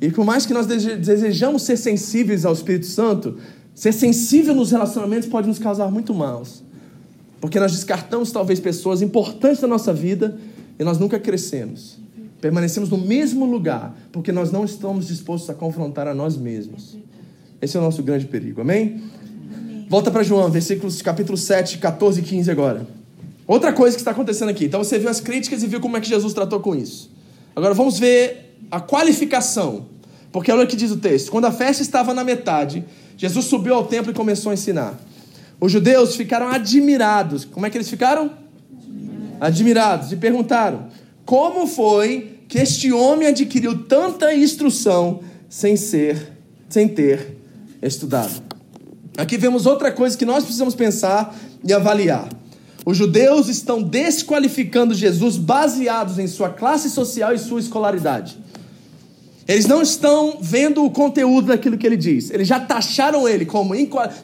[0.00, 3.38] E por mais que nós desejamos ser sensíveis ao Espírito Santo,
[3.74, 6.44] ser sensível nos relacionamentos pode nos causar muito mal.
[7.40, 10.38] Porque nós descartamos talvez pessoas importantes da nossa vida
[10.78, 11.98] e nós nunca crescemos.
[12.40, 16.96] Permanecemos no mesmo lugar porque nós não estamos dispostos a confrontar a nós mesmos.
[17.62, 18.62] Esse é o nosso grande perigo.
[18.62, 19.02] Amém?
[19.54, 19.86] Amém.
[19.88, 22.86] Volta para João, versículos capítulo 7, 14 e 15 agora.
[23.46, 24.64] Outra coisa que está acontecendo aqui.
[24.64, 27.10] Então você viu as críticas e viu como é que Jesus tratou com isso.
[27.54, 29.86] Agora vamos ver a qualificação.
[30.32, 31.30] Porque olha o que diz o texto.
[31.30, 32.84] Quando a festa estava na metade,
[33.16, 34.98] Jesus subiu ao templo e começou a ensinar.
[35.60, 37.44] Os judeus ficaram admirados.
[37.44, 38.30] Como é que eles ficaram?
[38.72, 39.40] Admirados.
[39.40, 40.12] admirados.
[40.12, 40.86] E perguntaram:
[41.26, 46.32] Como foi que este homem adquiriu tanta instrução sem ser,
[46.68, 47.39] sem ter
[47.88, 48.42] estudado.
[49.16, 52.28] Aqui vemos outra coisa que nós precisamos pensar e avaliar.
[52.84, 58.38] Os judeus estão desqualificando Jesus baseados em sua classe social e sua escolaridade.
[59.46, 62.30] Eles não estão vendo o conteúdo daquilo que ele diz.
[62.30, 63.74] Eles já taxaram ele como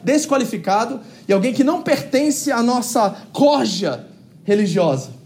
[0.03, 4.07] desqualificado e alguém que não pertence à nossa corja
[4.45, 5.16] religiosa.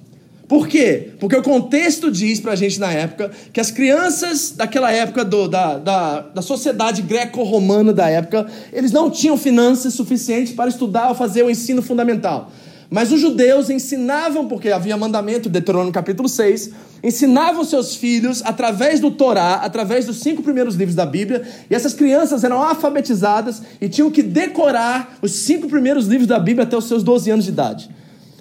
[0.52, 1.12] Por quê?
[1.18, 5.48] Porque o contexto diz para a gente na época que as crianças daquela época, do,
[5.48, 11.16] da, da, da sociedade greco-romana da época, eles não tinham finanças suficientes para estudar ou
[11.16, 12.52] fazer o ensino fundamental.
[12.90, 19.10] Mas os judeus ensinavam, porque havia mandamento, Deuteronômio capítulo 6, ensinavam seus filhos através do
[19.10, 24.12] Torá, através dos cinco primeiros livros da Bíblia, e essas crianças eram alfabetizadas e tinham
[24.12, 27.90] que decorar os cinco primeiros livros da Bíblia até os seus 12 anos de idade.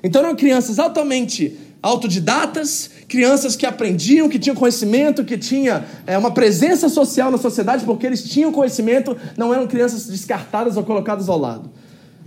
[0.02, 6.30] Então eram crianças altamente autodidatas, crianças que aprendiam, que tinham conhecimento, que tinha é, uma
[6.30, 11.38] presença social na sociedade, porque eles tinham conhecimento, não eram crianças descartadas ou colocadas ao
[11.38, 11.70] lado.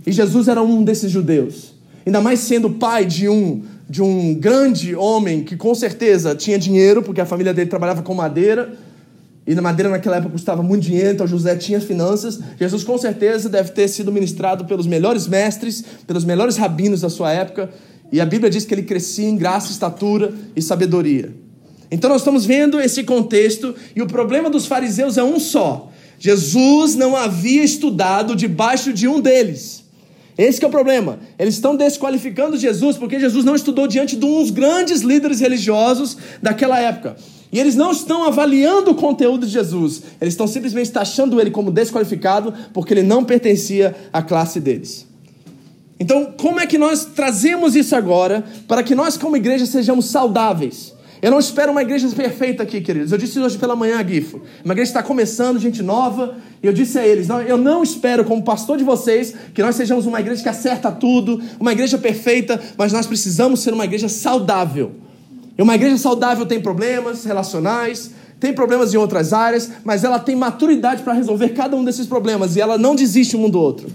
[0.06, 1.72] E Jesus era um desses judeus,
[2.04, 7.02] ainda mais sendo pai de um de um grande homem que com certeza tinha dinheiro,
[7.02, 8.72] porque a família dele trabalhava com madeira.
[9.46, 12.40] E na madeira naquela época custava muito dinheiro, então José tinha finanças.
[12.58, 17.30] Jesus com certeza deve ter sido ministrado pelos melhores mestres, pelos melhores rabinos da sua
[17.30, 17.68] época.
[18.12, 21.34] E a Bíblia diz que ele crescia em graça, estatura e sabedoria.
[21.90, 25.90] Então nós estamos vendo esse contexto e o problema dos fariseus é um só.
[26.18, 29.84] Jesus não havia estudado debaixo de um deles.
[30.36, 31.18] Esse é o problema.
[31.38, 36.80] Eles estão desqualificando Jesus porque Jesus não estudou diante de uns grandes líderes religiosos daquela
[36.80, 37.16] época.
[37.52, 40.02] E eles não estão avaliando o conteúdo de Jesus.
[40.20, 45.06] Eles estão simplesmente taxando ele como desqualificado porque ele não pertencia à classe deles.
[45.98, 50.92] Então, como é que nós trazemos isso agora para que nós, como igreja, sejamos saudáveis?
[51.22, 53.10] Eu não espero uma igreja perfeita aqui, queridos.
[53.10, 54.42] Eu disse hoje pela manhã, Gifo.
[54.62, 56.36] Uma igreja está começando, gente nova.
[56.62, 59.74] E eu disse a eles: não, eu não espero, como pastor de vocês, que nós
[59.74, 64.06] sejamos uma igreja que acerta tudo, uma igreja perfeita, mas nós precisamos ser uma igreja
[64.06, 64.92] saudável.
[65.56, 70.36] E uma igreja saudável tem problemas relacionais, tem problemas em outras áreas, mas ela tem
[70.36, 73.88] maturidade para resolver cada um desses problemas e ela não desiste um do outro.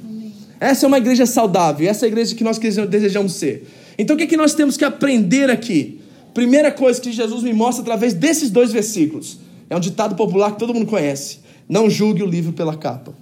[0.59, 3.67] Essa é uma igreja saudável, essa é a igreja que nós desejamos ser.
[3.97, 6.01] Então o que, é que nós temos que aprender aqui?
[6.33, 9.39] Primeira coisa que Jesus me mostra através desses dois versículos
[9.69, 13.13] é um ditado popular que todo mundo conhece: não julgue o livro pela capa.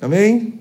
[0.00, 0.54] Amém?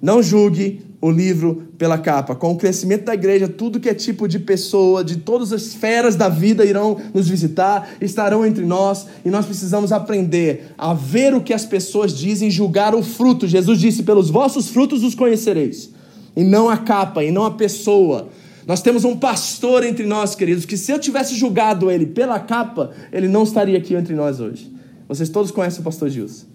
[0.00, 2.36] Não julgue o livro pela capa.
[2.36, 6.14] Com o crescimento da igreja, tudo que é tipo de pessoa, de todas as esferas
[6.14, 11.40] da vida irão nos visitar, estarão entre nós, e nós precisamos aprender a ver o
[11.40, 13.48] que as pessoas dizem, julgar o fruto.
[13.48, 15.90] Jesus disse: pelos vossos frutos os conhecereis,
[16.36, 18.28] e não a capa, e não a pessoa.
[18.64, 22.92] Nós temos um pastor entre nós, queridos, que se eu tivesse julgado ele pela capa,
[23.12, 24.72] ele não estaria aqui entre nós hoje.
[25.08, 26.51] Vocês todos conhecem o pastor Gilson.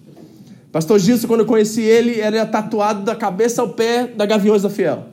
[0.72, 4.70] Pastor Gilson, quando eu conheci ele, era tatuado da cabeça ao pé da Gaviões da
[4.70, 5.06] Fiel.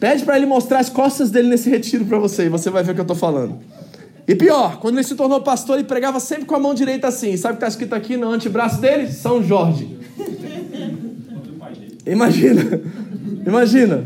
[0.00, 2.92] Pede para ele mostrar as costas dele nesse retiro para você, e você vai ver
[2.92, 3.58] o que eu estou falando.
[4.26, 7.36] E pior, quando ele se tornou pastor, ele pregava sempre com a mão direita assim.
[7.36, 9.10] Sabe o que está escrito aqui no antebraço dele?
[9.12, 9.98] São Jorge.
[12.06, 12.80] Imagina,
[13.46, 14.04] imagina.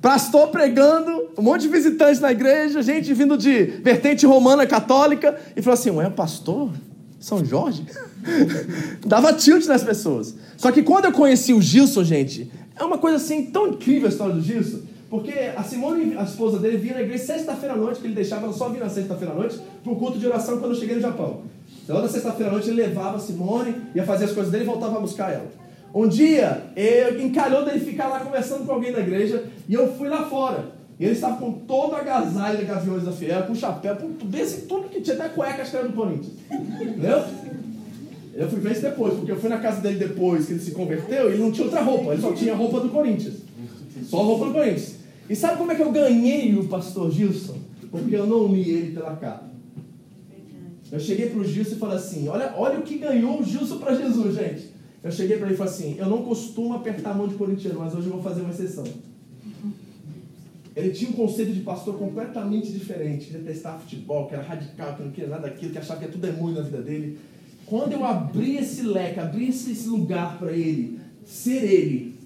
[0.00, 5.60] Pastor pregando, um monte de visitantes na igreja, gente vindo de vertente romana católica, e
[5.60, 6.70] falou assim: Ué, pastor?
[7.18, 7.84] São Jorge?
[9.06, 10.34] Dava tilt nas pessoas.
[10.56, 14.10] Só que quando eu conheci o Gilson, gente, é uma coisa assim tão incrível a
[14.10, 14.80] história do Gilson.
[15.08, 18.44] Porque a Simone, a esposa dele, vinha na igreja sexta-feira à noite, que ele deixava
[18.44, 20.96] ela só vir na sexta-feira à noite, para o culto de oração quando eu cheguei
[20.96, 21.42] no Japão.
[21.84, 24.66] Então, na sexta-feira à noite, ele levava a Simone, ia fazer as coisas dele e
[24.66, 25.46] voltava a buscar ela.
[25.94, 30.08] Um dia, eu encalhou dele ficar lá conversando com alguém da igreja, e eu fui
[30.08, 30.76] lá fora.
[30.98, 34.62] E ele estava com todo a agasalho de Gaviões da Fiel, com chapéu, com desse
[34.62, 36.32] tudo que tinha, até cueca, acho que era do Corinthians.
[36.50, 37.22] Entendeu?
[38.36, 40.72] Eu fui ver isso depois, porque eu fui na casa dele depois que ele se
[40.72, 43.36] converteu e ele não tinha outra roupa, ele só tinha roupa do Corinthians.
[44.04, 44.96] Só roupa do Corinthians.
[45.28, 47.56] E sabe como é que eu ganhei o pastor Gilson?
[47.90, 49.50] Porque eu não li ele pela capa.
[50.92, 53.78] Eu cheguei para o Gilson e falei assim: olha, olha o que ganhou o Gilson
[53.78, 54.70] para Jesus, gente.
[55.02, 57.80] Eu cheguei para ele e falei assim: eu não costumo apertar a mão de corintiano,
[57.80, 58.84] mas hoje eu vou fazer uma exceção.
[60.76, 63.30] Ele tinha um conceito de pastor completamente diferente.
[63.30, 66.26] Ele detestava futebol, que era radical, que não queria nada daquilo, que achava que tudo
[66.26, 67.18] é muito na vida dele.
[67.66, 72.16] Quando eu abri esse leque, abri esse lugar para ele, ser ele,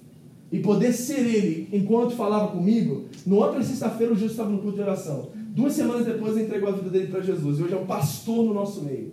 [0.51, 4.75] e poder ser ele enquanto falava comigo, no outra sexta-feira o Jesus estava no culto
[4.75, 5.29] de oração.
[5.55, 7.59] Duas semanas depois ele entregou a vida dele para Jesus.
[7.59, 9.11] E hoje é um pastor no nosso meio.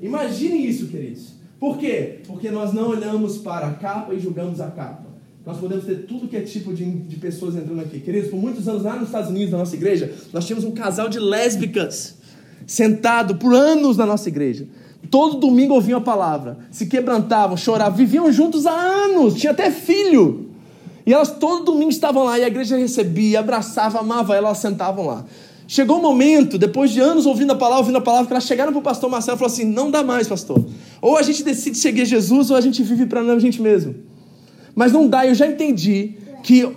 [0.00, 1.34] Imagine isso, queridos.
[1.58, 2.20] Por quê?
[2.26, 5.06] Porque nós não olhamos para a capa e julgamos a capa.
[5.44, 8.00] Nós podemos ter tudo que é tipo de, de pessoas entrando aqui.
[8.00, 11.08] Queridos, por muitos anos lá nos Estados Unidos, na nossa igreja, nós tínhamos um casal
[11.08, 12.16] de lésbicas
[12.66, 14.66] sentado por anos na nossa igreja.
[15.10, 20.48] Todo domingo ouviam a palavra, se quebrantavam, choravam, viviam juntos há anos, tinha até filho.
[21.04, 25.24] E elas todo domingo estavam lá e a igreja recebia, abraçava, amava elas, sentavam lá.
[25.66, 28.72] Chegou um momento, depois de anos ouvindo a palavra, ouvindo a palavra, que elas chegaram
[28.72, 30.64] para o pastor Marcelo e falaram assim: não dá mais, pastor.
[31.00, 33.94] Ou a gente decide seguir Jesus, ou a gente vive para a gente mesmo.
[34.74, 36.70] Mas não dá, eu já entendi que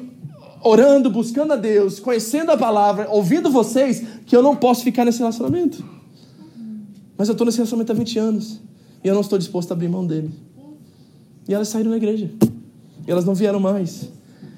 [0.64, 5.20] orando, buscando a Deus, conhecendo a palavra, ouvindo vocês, que eu não posso ficar nesse
[5.20, 5.84] relacionamento.
[7.18, 8.62] Mas eu estou nesse relacionamento há 20 anos.
[9.04, 10.32] E eu não estou disposto a abrir mão dele.
[11.48, 12.30] E elas saíram da igreja.
[13.08, 14.10] E elas não vieram mais.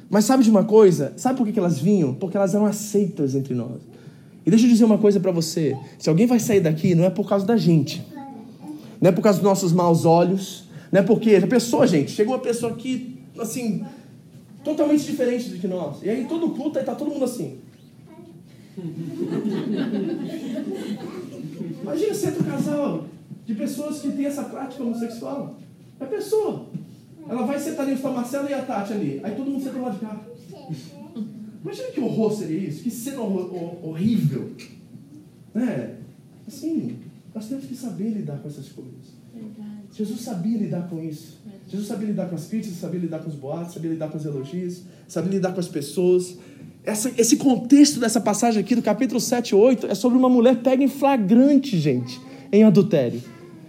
[0.10, 1.14] Mas sabe de uma coisa?
[1.18, 2.14] Sabe por que elas vinham?
[2.14, 3.82] Porque elas eram aceitas entre nós.
[4.46, 5.78] E deixa eu dizer uma coisa para você.
[6.00, 8.02] Se alguém vai sair daqui, não é por causa da gente.
[9.02, 10.64] Não é por causa dos nossos maus olhos.
[10.92, 13.84] Não é porque a pessoa, gente, chegou uma pessoa aqui assim,
[14.64, 15.98] totalmente diferente do que nós.
[16.02, 17.58] E aí todo culto aí tá todo mundo assim.
[21.88, 23.06] Imagina ser um casal
[23.46, 25.58] de pessoas que têm essa prática homossexual.
[26.00, 26.68] É pessoa.
[27.30, 29.22] Ela vai sentar ali, está Marcela e a Tati ali.
[29.24, 30.22] Aí todo mundo senta lá de cá.
[31.64, 34.52] Imagina que horror seria isso, que cena horrível.
[35.54, 35.96] Né?
[36.46, 36.98] Assim,
[37.34, 39.16] nós temos que saber lidar com essas coisas.
[39.34, 39.68] Verdade.
[39.94, 41.40] Jesus sabia lidar com isso.
[41.44, 41.64] Verdade.
[41.70, 44.26] Jesus sabia lidar com as críticas, sabia lidar com os boatos, sabia lidar com os
[44.26, 46.38] elogios, sabia lidar com as pessoas.
[46.88, 50.56] Essa, esse contexto dessa passagem aqui do capítulo 7 e 8 é sobre uma mulher
[50.64, 52.18] pega em flagrante, gente,
[52.50, 53.22] em adultério.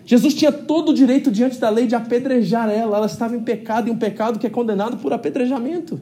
[0.07, 2.99] Jesus tinha todo o direito diante da lei de apedrejar ela.
[2.99, 6.01] Ela estava em pecado, e um pecado que é condenado por apedrejamento.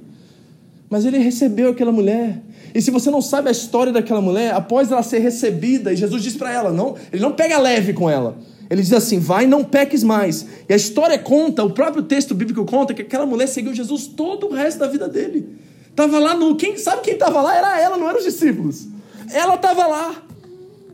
[0.90, 2.42] Mas ele recebeu aquela mulher.
[2.74, 6.22] E se você não sabe a história daquela mulher, após ela ser recebida, e Jesus
[6.22, 8.36] diz para ela, não, ele não pega leve com ela.
[8.68, 10.46] Ele diz assim: vai, não peques mais.
[10.68, 14.48] E a história conta, o próprio texto bíblico conta que aquela mulher seguiu Jesus todo
[14.48, 15.64] o resto da vida dele.
[15.96, 16.54] Tava lá no.
[16.54, 18.86] Quem sabe quem estava lá era ela, não eram os discípulos.
[19.32, 20.14] Ela estava lá.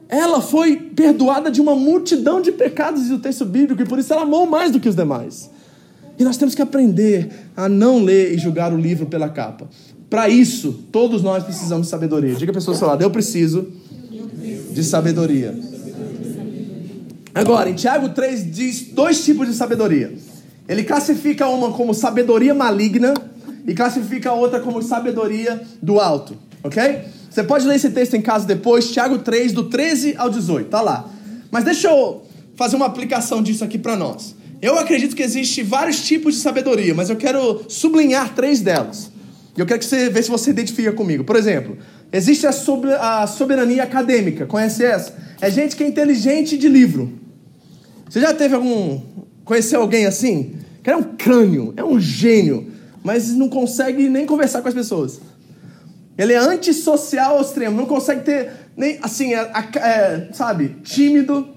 [0.08, 4.12] Ela foi perdoada de uma multidão de pecados, diz o texto bíblico, e por isso
[4.12, 5.50] ela amou mais do que os demais.
[6.18, 9.68] E nós temos que aprender a não ler e julgar o livro pela capa.
[10.08, 12.34] Para isso, todos nós precisamos de sabedoria.
[12.34, 13.72] Diga a pessoa do seu lado, eu preciso
[14.70, 15.58] de sabedoria.
[17.34, 20.12] Agora, em Tiago 3 diz dois tipos de sabedoria.
[20.68, 23.14] Ele classifica uma como sabedoria maligna
[23.66, 27.00] e classifica a outra como sabedoria do alto, ok?
[27.30, 30.80] Você pode ler esse texto em casa depois, Tiago 3, do 13 ao 18, tá
[30.80, 31.08] lá.
[31.50, 32.22] Mas deixa eu
[32.56, 34.34] fazer uma aplicação disso aqui para nós.
[34.60, 39.10] Eu acredito que existe vários tipos de sabedoria, mas eu quero sublinhar três delas.
[39.56, 41.24] E eu quero que você veja se você identifica comigo.
[41.24, 41.76] Por exemplo,
[42.12, 44.46] existe a soberania acadêmica.
[44.46, 45.14] Conhece essa?
[45.40, 47.18] É gente que é inteligente de livro.
[48.08, 49.00] Você já teve algum.
[49.44, 50.54] Conheceu alguém assim?
[50.82, 52.71] Que é um crânio, é um gênio,
[53.02, 55.20] mas não consegue nem conversar com as pessoas.
[56.16, 61.48] Ele é antissocial ao extremo, não consegue ter nem assim, é, é, sabe, tímido.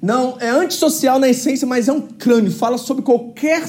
[0.00, 3.62] Não, é antissocial na essência, mas é um crânio, fala sobre qualquer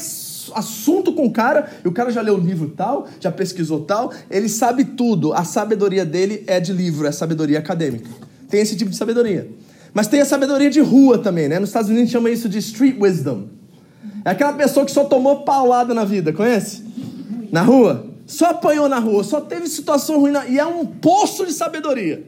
[0.54, 4.12] assunto com o cara, e o cara já leu o livro tal, já pesquisou tal,
[4.30, 5.34] ele sabe tudo.
[5.34, 8.10] A sabedoria dele é de livro, é sabedoria acadêmica.
[8.50, 9.50] Tem esse tipo de sabedoria.
[9.94, 11.58] Mas tem a sabedoria de rua também, né?
[11.58, 13.48] Nos Estados Unidos chama isso de street wisdom.
[14.26, 16.84] É aquela pessoa que só tomou paulada na vida, conhece?
[17.52, 18.08] Na rua.
[18.26, 20.48] Só apanhou na rua, só teve situação ruim na...
[20.48, 22.26] e é um poço de sabedoria.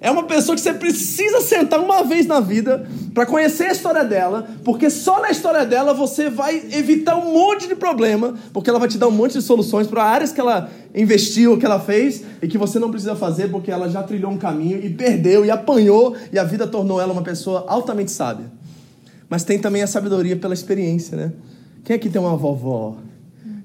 [0.00, 4.04] É uma pessoa que você precisa sentar uma vez na vida para conhecer a história
[4.04, 8.78] dela, porque só na história dela você vai evitar um monte de problema, porque ela
[8.78, 12.22] vai te dar um monte de soluções para áreas que ela investiu, que ela fez
[12.40, 15.50] e que você não precisa fazer porque ela já trilhou um caminho e perdeu e
[15.50, 18.46] apanhou e a vida tornou ela uma pessoa altamente sábia.
[19.32, 21.32] Mas tem também a sabedoria pela experiência, né?
[21.84, 22.98] Quem aqui tem uma vovó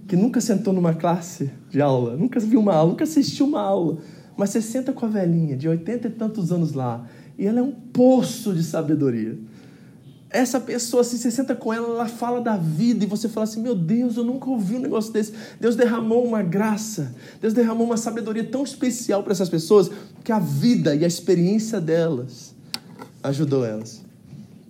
[0.08, 3.98] que nunca sentou numa classe de aula, nunca viu uma aula, nunca assistiu uma aula?
[4.38, 7.06] Mas você senta com a velhinha de oitenta e tantos anos lá,
[7.38, 9.38] e ela é um poço de sabedoria.
[10.30, 13.62] Essa pessoa, assim, você senta com ela, ela fala da vida, e você fala assim:
[13.62, 15.34] Meu Deus, eu nunca ouvi um negócio desse.
[15.60, 19.92] Deus derramou uma graça, Deus derramou uma sabedoria tão especial para essas pessoas,
[20.24, 22.56] que a vida e a experiência delas
[23.22, 24.07] ajudou elas.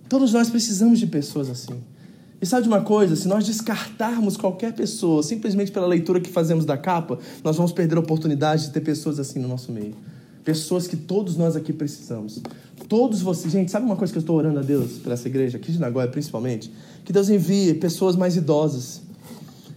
[0.08, 1.80] Todos nós precisamos de pessoas assim.
[2.40, 3.16] E sabe de uma coisa?
[3.16, 7.96] Se nós descartarmos qualquer pessoa simplesmente pela leitura que fazemos da capa, nós vamos perder
[7.96, 9.94] a oportunidade de ter pessoas assim no nosso meio.
[10.44, 12.40] Pessoas que todos nós aqui precisamos.
[12.88, 13.52] Todos vocês.
[13.52, 15.80] Gente, sabe uma coisa que eu estou orando a Deus para essa igreja, aqui de
[15.80, 16.72] Nagoya principalmente?
[17.04, 19.02] Que Deus envie pessoas mais idosas.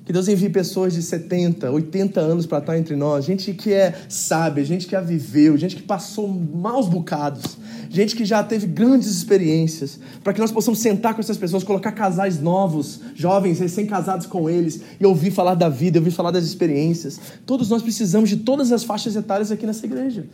[0.06, 3.26] Que Deus envie pessoas de 70, 80 anos para estar entre nós.
[3.26, 7.58] Gente que é sábia, gente que a viveu, gente que passou maus bocados
[7.92, 11.92] gente que já teve grandes experiências, para que nós possamos sentar com essas pessoas, colocar
[11.92, 17.20] casais novos, jovens, recém-casados com eles, e ouvir falar da vida, ouvir falar das experiências.
[17.46, 20.26] Todos nós precisamos de todas as faixas etárias aqui nessa igreja.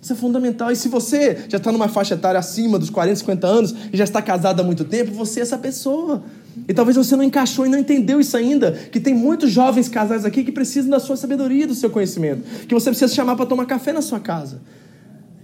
[0.00, 0.70] Isso é fundamental.
[0.70, 4.04] E se você já está numa faixa etária acima dos 40, 50 anos e já
[4.04, 6.22] está casado há muito tempo, você é essa pessoa.
[6.68, 8.72] E talvez você não encaixou e não entendeu isso ainda.
[8.72, 12.42] Que tem muitos jovens casais aqui que precisam da sua sabedoria, do seu conhecimento.
[12.68, 14.60] Que você precisa chamar para tomar café na sua casa.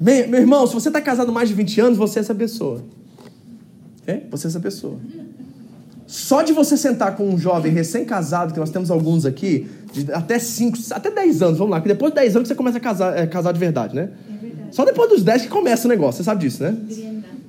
[0.03, 2.82] Meu, meu irmão, se você está casado mais de 20 anos, você é essa pessoa.
[4.05, 4.20] É?
[4.32, 4.98] Você é essa pessoa.
[6.09, 10.40] Só de você sentar com um jovem recém-casado, que nós temos alguns aqui, de até
[10.40, 13.16] 5, até 10 anos, vamos lá, que depois de 10 anos você começa a casar,
[13.16, 14.09] é, casar de verdade, né?
[14.28, 14.74] É verdade.
[14.74, 16.76] Só depois dos 10 que começa o negócio, você sabe disso, né?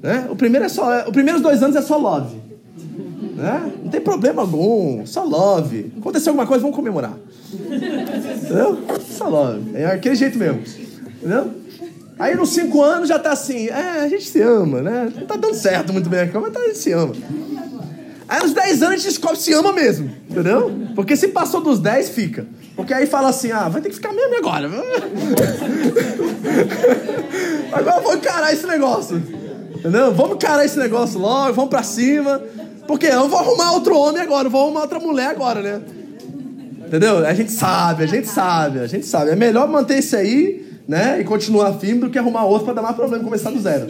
[0.03, 0.27] né?
[0.29, 2.37] O primeiro é só, os primeiros dois anos é só love.
[3.35, 3.73] Né?
[3.83, 5.91] Não tem problema algum, só love.
[5.97, 7.17] Aconteceu alguma coisa, vamos comemorar.
[7.51, 8.77] Entendeu?
[9.09, 9.71] Só love.
[9.73, 10.61] É aquele jeito mesmo.
[11.17, 11.62] Entendeu?
[12.23, 15.11] Aí nos cinco anos já tá assim, é, a gente se ama, né?
[15.13, 17.11] Não tá dando certo muito bem aqui, mas tá, a gente se ama.
[18.29, 20.71] Aí nos 10 anos a gente descobre se ama mesmo, entendeu?
[20.95, 22.47] Porque se passou dos 10, fica.
[22.77, 24.69] Porque aí fala assim, ah, vai ter que ficar mesmo agora.
[27.73, 29.21] agora vamos encarar esse negócio.
[29.75, 30.13] Entendeu?
[30.13, 32.41] Vamos encarar esse negócio logo, vamos pra cima.
[32.87, 35.81] Porque eu vou arrumar outro homem agora, eu vou arrumar outra mulher agora, né?
[36.87, 37.17] Entendeu?
[37.17, 39.31] A gente sabe, a gente sabe, a gente sabe.
[39.31, 41.19] É melhor manter isso aí né?
[41.19, 43.87] E continuar firme do que arrumar outro para dar mais problema e começar do zero,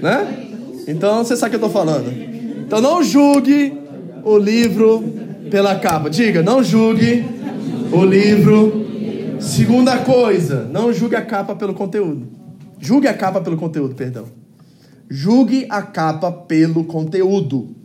[0.00, 0.48] né?
[0.88, 2.10] Então você sabe o que eu estou falando.
[2.66, 3.78] Então não julgue
[4.24, 5.02] o livro
[5.50, 6.08] pela capa.
[6.08, 7.24] Diga, não julgue
[7.92, 8.82] o livro.
[9.38, 12.28] Segunda coisa, não julgue a capa pelo conteúdo.
[12.78, 14.26] Julgue a capa pelo conteúdo, perdão.
[15.08, 17.76] Julgue a capa pelo conteúdo.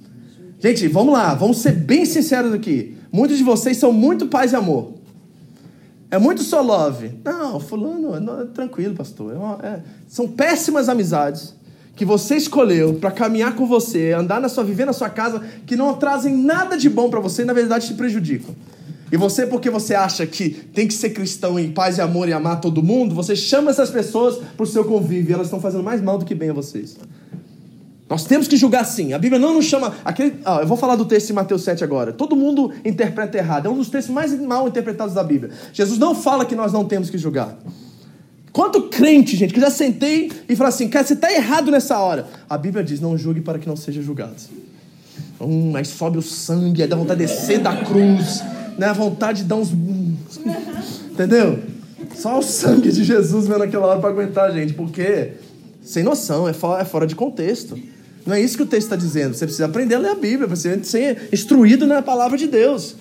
[0.60, 2.95] Gente, vamos lá, vamos ser bem sinceros aqui.
[3.12, 4.93] Muitos de vocês são muito paz e amor.
[6.10, 7.12] É muito só love.
[7.24, 9.34] Não, fulano, não, é tranquilo, pastor.
[9.34, 11.53] É uma, é, são péssimas amizades
[11.95, 15.76] que você escolheu para caminhar com você, andar na sua, viver na sua casa, que
[15.76, 18.55] não trazem nada de bom para você e na verdade te prejudicam.
[19.12, 22.34] E você, porque você acha que tem que ser cristão em paz e amor e
[22.34, 25.84] amar todo mundo, você chama essas pessoas para o seu convívio e elas estão fazendo
[25.84, 26.97] mais mal do que bem a vocês.
[28.10, 29.14] Nós temos que julgar sim.
[29.14, 29.93] A Bíblia não nos chama.
[30.05, 32.14] Aquele, ah, eu vou falar do texto de Mateus 7 agora.
[32.14, 33.66] Todo mundo interpreta errado.
[33.66, 35.51] É um dos textos mais mal interpretados da Bíblia.
[35.74, 37.58] Jesus não fala que nós não temos que julgar.
[38.53, 42.26] Quanto crente, gente, que já sentei e falei assim, cara, você está errado nessa hora.
[42.49, 44.36] A Bíblia diz, não julgue para que não seja julgado.
[45.39, 48.41] Hum, aí sobe o sangue, aí dá vontade de descer da cruz,
[48.78, 48.88] né?
[48.88, 49.72] A vontade de dar uns.
[51.12, 51.60] Entendeu?
[52.16, 55.34] Só o sangue de Jesus vendo naquela hora para aguentar gente, porque
[55.84, 57.78] sem noção, é é fora de contexto.
[58.28, 59.34] Não é isso que o texto está dizendo.
[59.34, 62.95] Você precisa aprender a ler a Bíblia, você precisa ser instruído na palavra de Deus.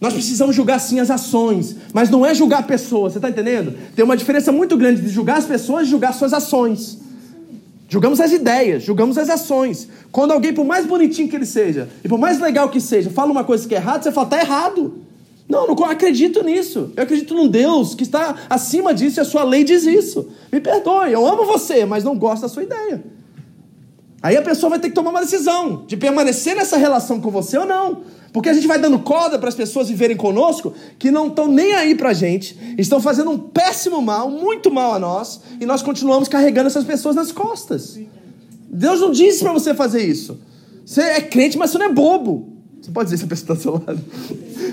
[0.00, 3.74] Nós precisamos julgar sim as ações, mas não é julgar pessoas, você está entendendo?
[3.94, 6.98] Tem uma diferença muito grande de julgar as pessoas e julgar suas ações.
[7.86, 9.88] Julgamos as ideias, julgamos as ações.
[10.10, 13.30] Quando alguém, por mais bonitinho que ele seja, e por mais legal que seja, fala
[13.30, 15.02] uma coisa que é errada, você fala, está errado.
[15.46, 16.92] Não, não acredito nisso.
[16.96, 20.28] Eu acredito num Deus que está acima disso e a sua lei diz isso.
[20.50, 23.15] Me perdoe, eu amo você, mas não gosto da sua ideia.
[24.26, 27.56] Aí a pessoa vai ter que tomar uma decisão de permanecer nessa relação com você
[27.58, 27.98] ou não.
[28.32, 31.74] Porque a gente vai dando corda para as pessoas viverem conosco que não estão nem
[31.74, 35.80] aí para a gente, estão fazendo um péssimo mal, muito mal a nós, e nós
[35.80, 38.00] continuamos carregando essas pessoas nas costas.
[38.68, 40.40] Deus não disse para você fazer isso.
[40.84, 42.48] Você é crente, mas você não é bobo.
[42.82, 44.04] Você pode dizer se a pessoa está do seu lado.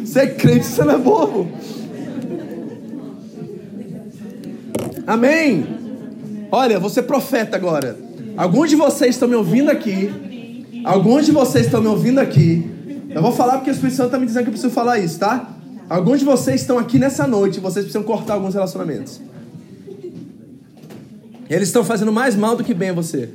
[0.03, 1.47] Você é crente, você não é bobo.
[5.05, 5.67] Amém?
[6.51, 8.02] Olha, você é profeta agora.
[8.35, 10.63] Alguns de vocês estão me ouvindo aqui.
[10.83, 12.69] Alguns de vocês estão me ouvindo aqui.
[13.09, 15.19] Eu vou falar porque o Espírito Santo está me dizendo que eu preciso falar isso,
[15.19, 15.55] tá?
[15.87, 19.21] Alguns de vocês estão aqui nessa noite e vocês precisam cortar alguns relacionamentos.
[21.49, 23.29] Eles estão fazendo mais mal do que bem a você.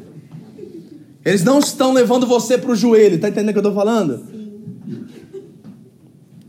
[1.24, 4.24] Eles não estão levando você para o joelho, tá entendendo o que eu estou falando?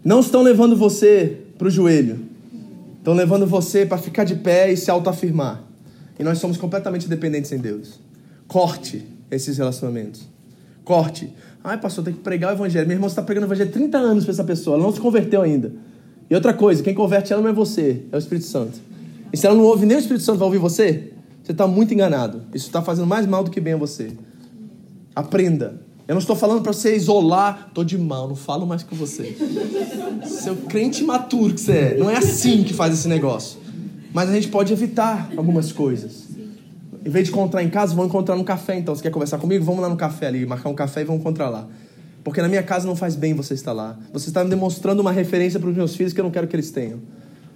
[0.04, 2.20] Não estão levando você para o joelho.
[2.98, 5.64] Estão levando você para ficar de pé e se autoafirmar.
[6.18, 8.00] E nós somos completamente dependentes em Deus.
[8.50, 10.28] Corte esses relacionamentos.
[10.84, 11.32] Corte.
[11.64, 12.88] Ai, pastor, tem que pregar o evangelho.
[12.88, 14.76] Meu irmão, você está pregando o evangelho há 30 anos para essa pessoa.
[14.76, 15.72] Ela não se converteu ainda.
[16.28, 18.80] E outra coisa, quem converte ela não é você, é o Espírito Santo.
[19.32, 21.12] E se ela não ouve nem o Espírito Santo vai ouvir você,
[21.44, 22.42] você está muito enganado.
[22.52, 24.12] Isso está fazendo mais mal do que bem a você.
[25.16, 25.80] Aprenda.
[26.08, 27.66] Eu não estou falando para você isolar.
[27.68, 29.38] Estou de mal, não falo mais com você.
[30.26, 31.98] Seu crente maturo que você é.
[32.00, 33.60] Não é assim que faz esse negócio.
[34.12, 36.30] Mas a gente pode evitar algumas coisas.
[37.10, 38.94] Em vez de encontrar em casa, vamos encontrar no café então.
[38.94, 39.66] Você quer conversar comigo?
[39.66, 41.68] Vamos lá no café ali, marcar um café e vamos encontrar lá.
[42.24, 43.98] Porque na minha casa não faz bem você estar lá.
[44.14, 46.70] Você está demonstrando uma referência para os meus filhos que eu não quero que eles
[46.70, 47.00] tenham.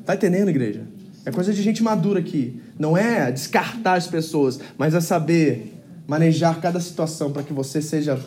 [0.04, 0.82] Tá entendendo, igreja?
[1.24, 2.60] É coisa de gente madura aqui.
[2.80, 5.72] Não é descartar as pessoas, mas é saber
[6.08, 8.20] manejar cada situação para que você seja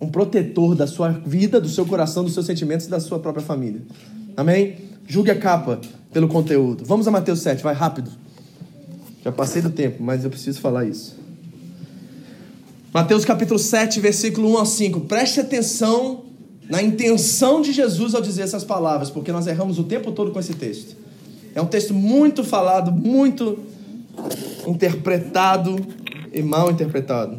[0.00, 3.44] um protetor da sua vida, do seu coração, dos seus sentimentos e da sua própria
[3.44, 3.82] família.
[4.36, 4.76] Amém?
[5.04, 5.80] Julgue a capa
[6.12, 6.84] pelo conteúdo.
[6.84, 8.22] Vamos a Mateus 7, vai rápido.
[9.24, 11.16] Já passei do tempo, mas eu preciso falar isso.
[12.92, 15.00] Mateus capítulo 7, versículo 1 a 5.
[15.00, 16.24] Preste atenção
[16.68, 20.38] na intenção de Jesus ao dizer essas palavras, porque nós erramos o tempo todo com
[20.38, 20.94] esse texto.
[21.54, 23.60] É um texto muito falado, muito
[24.66, 25.74] interpretado
[26.30, 27.38] e mal interpretado.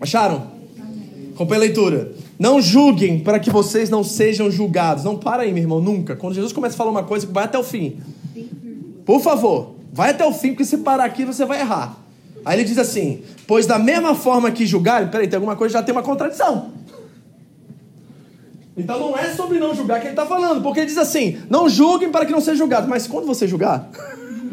[0.00, 0.46] Acharam?
[1.34, 2.12] Acompanhe a leitura.
[2.38, 5.04] Não julguem para que vocês não sejam julgados.
[5.04, 6.16] Não para aí, meu irmão, nunca.
[6.16, 7.98] Quando Jesus começa a falar uma coisa, vai até o fim.
[9.04, 9.73] Por favor.
[9.94, 11.96] Vai até o fim, porque se parar aqui você vai errar.
[12.44, 15.82] Aí ele diz assim: Pois da mesma forma que julgarem, peraí, tem alguma coisa já
[15.84, 16.72] tem uma contradição.
[18.76, 21.68] Então não é sobre não julgar que ele está falando, porque ele diz assim: Não
[21.68, 22.88] julguem para que não sejam julgados.
[22.88, 23.88] Mas quando você julgar?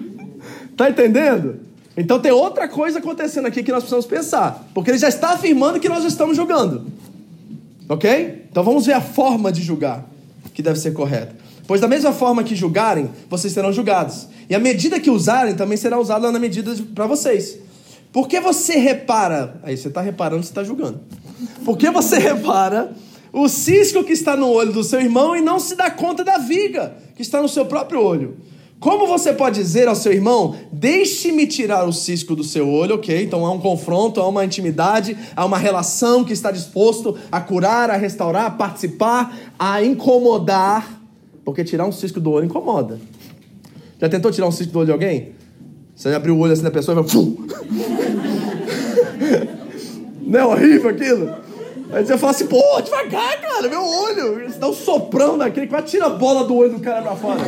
[0.77, 1.59] tá entendendo?
[1.97, 5.79] Então tem outra coisa acontecendo aqui que nós precisamos pensar, porque ele já está afirmando
[5.79, 6.85] que nós estamos julgando.
[7.89, 8.45] Ok?
[8.49, 10.05] Então vamos ver a forma de julgar
[10.53, 11.40] que deve ser correta.
[11.67, 14.27] Pois da mesma forma que julgarem, vocês serão julgados.
[14.49, 17.57] E a medida que usarem também será usada na medida para vocês.
[18.11, 19.59] Por que você repara?
[19.63, 20.99] Aí você está reparando, você está julgando.
[21.63, 22.91] Por que você repara
[23.31, 26.37] o cisco que está no olho do seu irmão e não se dá conta da
[26.37, 28.37] viga que está no seu próprio olho?
[28.81, 33.23] Como você pode dizer ao seu irmão, deixe-me tirar o cisco do seu olho, ok?
[33.23, 37.91] Então há um confronto, há uma intimidade, há uma relação que está disposto a curar,
[37.91, 41.00] a restaurar, a participar, a incomodar
[41.43, 42.99] porque tirar um cisco do olho incomoda.
[43.99, 45.33] Já tentou tirar um cisco do olho de alguém?
[45.95, 47.09] Você abre o olho assim da pessoa e vai.
[47.09, 47.35] Fum!
[50.25, 51.35] Não é horrível aquilo?
[51.91, 54.49] Aí você fala assim, pô, devagar, cara, meu olho.
[54.49, 57.15] Você dá um soprão daquele que vai tirar a bola do olho do cara pra
[57.15, 57.41] fora.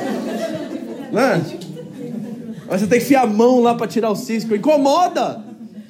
[1.12, 1.46] Né?
[2.68, 4.54] Mas você tem que enfiar a mão lá pra tirar o cisco.
[4.54, 5.44] Incomoda!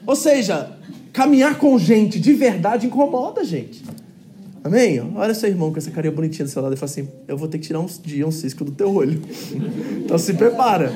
[0.05, 0.71] Ou seja,
[1.11, 3.83] caminhar com gente de verdade incomoda, gente.
[4.63, 5.11] Amém?
[5.15, 7.49] Olha seu irmão com essa carinha bonitinha do seu lado e fala assim: Eu vou
[7.49, 9.21] ter que tirar um dia um cisco do teu olho.
[10.05, 10.91] então se prepara.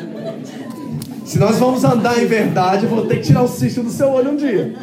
[1.25, 4.07] Se nós vamos andar em verdade, eu vou ter que tirar um cisco do seu
[4.07, 4.73] olho um dia.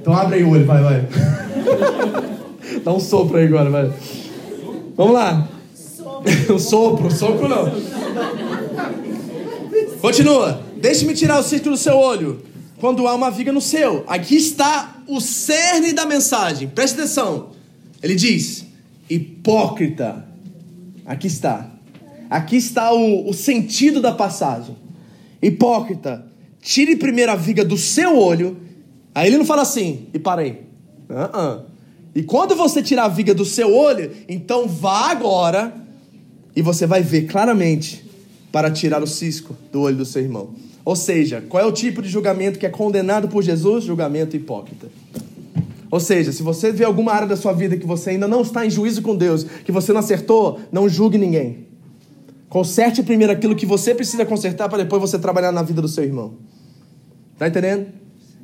[0.00, 1.08] Então abre aí o olho, vai, vai.
[2.82, 3.92] Dá um sopro aí agora, vai.
[4.96, 5.48] Vamos lá.
[6.48, 7.70] um sopro, sopro não.
[10.00, 10.62] Continua.
[10.78, 12.40] Deixe-me tirar o cisco do seu olho
[12.78, 14.04] quando há uma viga no seu.
[14.06, 16.68] Aqui está o cerne da mensagem.
[16.68, 17.55] Preste atenção.
[18.06, 18.64] Ele diz:
[19.10, 20.24] hipócrita.
[21.04, 21.70] Aqui está.
[22.30, 24.76] Aqui está o, o sentido da passagem.
[25.42, 26.24] Hipócrita,
[26.60, 28.56] tire primeiro a viga do seu olho.
[29.12, 30.62] Aí ele não fala assim, e parei.
[31.08, 31.62] Uh -uh.
[32.14, 35.74] E quando você tirar a viga do seu olho, então vá agora
[36.54, 38.04] e você vai ver claramente
[38.50, 40.54] para tirar o cisco do olho do seu irmão.
[40.84, 43.84] Ou seja, qual é o tipo de julgamento que é condenado por Jesus?
[43.84, 44.88] Julgamento hipócrita.
[45.96, 48.66] Ou seja, se você vê alguma área da sua vida que você ainda não está
[48.66, 51.68] em juízo com Deus, que você não acertou, não julgue ninguém.
[52.50, 56.04] Conserte primeiro aquilo que você precisa consertar para depois você trabalhar na vida do seu
[56.04, 56.34] irmão.
[57.38, 57.86] Tá entendendo?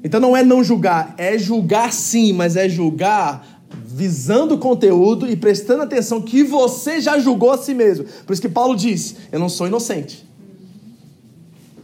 [0.03, 5.37] Então não é não julgar, é julgar sim, mas é julgar visando o conteúdo e
[5.37, 8.07] prestando atenção que você já julgou a si mesmo.
[8.25, 10.27] Por isso que Paulo diz: Eu não sou inocente.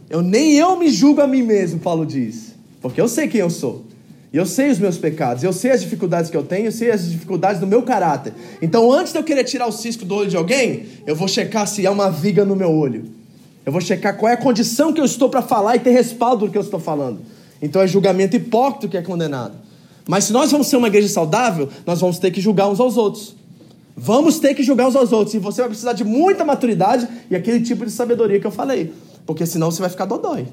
[0.09, 2.55] Eu nem eu me julgo a mim mesmo, Paulo diz.
[2.81, 3.85] Porque eu sei quem eu sou.
[4.31, 6.91] E eu sei os meus pecados, eu sei as dificuldades que eu tenho, eu sei
[6.91, 8.33] as dificuldades do meu caráter.
[8.61, 11.67] Então, antes de eu querer tirar o cisco do olho de alguém, eu vou checar
[11.67, 13.05] se há uma viga no meu olho.
[13.65, 16.45] Eu vou checar qual é a condição que eu estou para falar e ter respaldo
[16.45, 17.19] do que eu estou falando.
[17.59, 19.55] Então, é julgamento hipócrita que é condenado.
[20.07, 22.97] Mas se nós vamos ser uma igreja saudável, nós vamos ter que julgar uns aos
[22.97, 23.35] outros.
[23.95, 25.33] Vamos ter que julgar uns aos outros.
[25.33, 28.93] E você vai precisar de muita maturidade e aquele tipo de sabedoria que eu falei.
[29.25, 30.47] Porque senão você vai ficar dodói.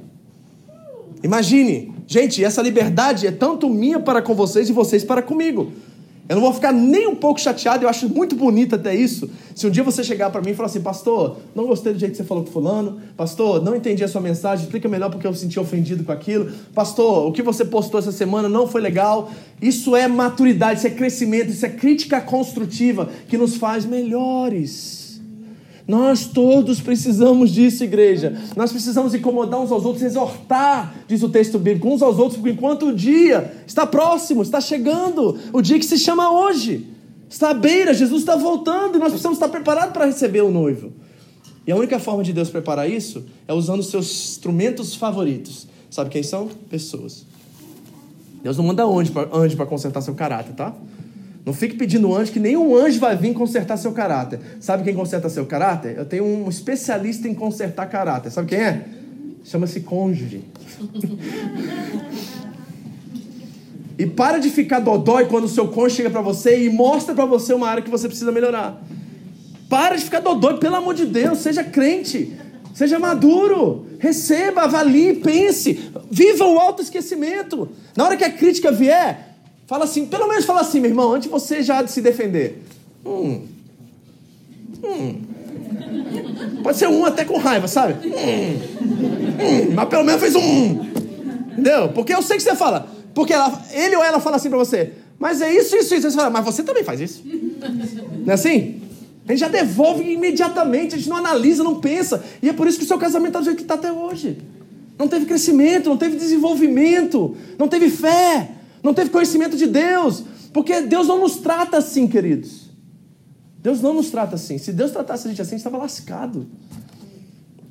[1.22, 5.72] Imagine, gente, essa liberdade é tanto minha para com vocês e vocês para comigo.
[6.28, 9.30] Eu não vou ficar nem um pouco chateado, eu acho muito bonito até isso.
[9.54, 12.12] Se um dia você chegar para mim e falar assim, pastor, não gostei do jeito
[12.12, 15.30] que você falou com fulano, pastor, não entendi a sua mensagem, explica melhor porque eu
[15.30, 19.30] me senti ofendido com aquilo, pastor, o que você postou essa semana não foi legal.
[19.62, 25.05] Isso é maturidade, isso é crescimento, isso é crítica construtiva que nos faz melhores.
[25.87, 28.37] Nós todos precisamos disso, igreja.
[28.57, 32.51] Nós precisamos incomodar uns aos outros, exortar, diz o texto bíblico, uns aos outros, porque
[32.51, 36.89] enquanto o dia está próximo, está chegando, o dia que se chama hoje,
[37.30, 40.93] está à beira, Jesus está voltando e nós precisamos estar preparados para receber o noivo.
[41.64, 45.68] E a única forma de Deus preparar isso é usando os seus instrumentos favoritos.
[45.89, 46.49] Sabe quem são?
[46.68, 47.24] Pessoas.
[48.43, 50.74] Deus não manda anjo para consertar seu caráter, tá?
[51.47, 54.40] Não fique pedindo anjo, que nenhum anjo vai vir consertar seu caráter.
[54.59, 55.97] Sabe quem conserta seu caráter?
[55.97, 58.32] Eu tenho um especialista em consertar caráter.
[58.32, 58.84] Sabe quem é?
[59.44, 60.42] Chama-se cônjuge.
[63.97, 67.24] e para de ficar dodói quando o seu cônjuge chega para você e mostra para
[67.24, 68.82] você uma área que você precisa melhorar.
[69.68, 72.32] Para de ficar dodói, pelo amor de Deus, seja crente.
[72.74, 77.68] Seja maduro, receba, avalie, pense, viva o autoesquecimento.
[77.97, 79.36] Na hora que a crítica vier,
[79.66, 82.62] Fala assim, pelo menos fala assim, meu irmão, antes você já de se defender.
[83.04, 83.42] Hum.
[84.84, 85.22] Hum.
[86.62, 87.94] Pode ser um até com raiva, sabe?
[88.06, 88.60] Hum.
[88.82, 89.74] Hum.
[89.74, 90.86] Mas pelo menos fez um.
[91.52, 91.88] Entendeu?
[91.88, 92.88] Porque eu sei que você fala.
[93.12, 94.92] Porque ela, ele ou ela fala assim pra você.
[95.18, 96.10] Mas é isso, isso, isso.
[96.10, 97.22] Você fala, mas você também faz isso.
[97.24, 98.82] Não é assim?
[99.26, 102.22] A gente já devolve imediatamente, a gente não analisa, não pensa.
[102.40, 104.38] E é por isso que o seu casamento está do jeito que está até hoje.
[104.96, 108.50] Não teve crescimento, não teve desenvolvimento, não teve fé,
[108.87, 110.22] não teve conhecimento de Deus,
[110.53, 112.70] porque Deus não nos trata assim, queridos.
[113.59, 114.59] Deus não nos trata assim.
[114.59, 116.47] Se Deus tratasse a gente assim, a gente estava lascado.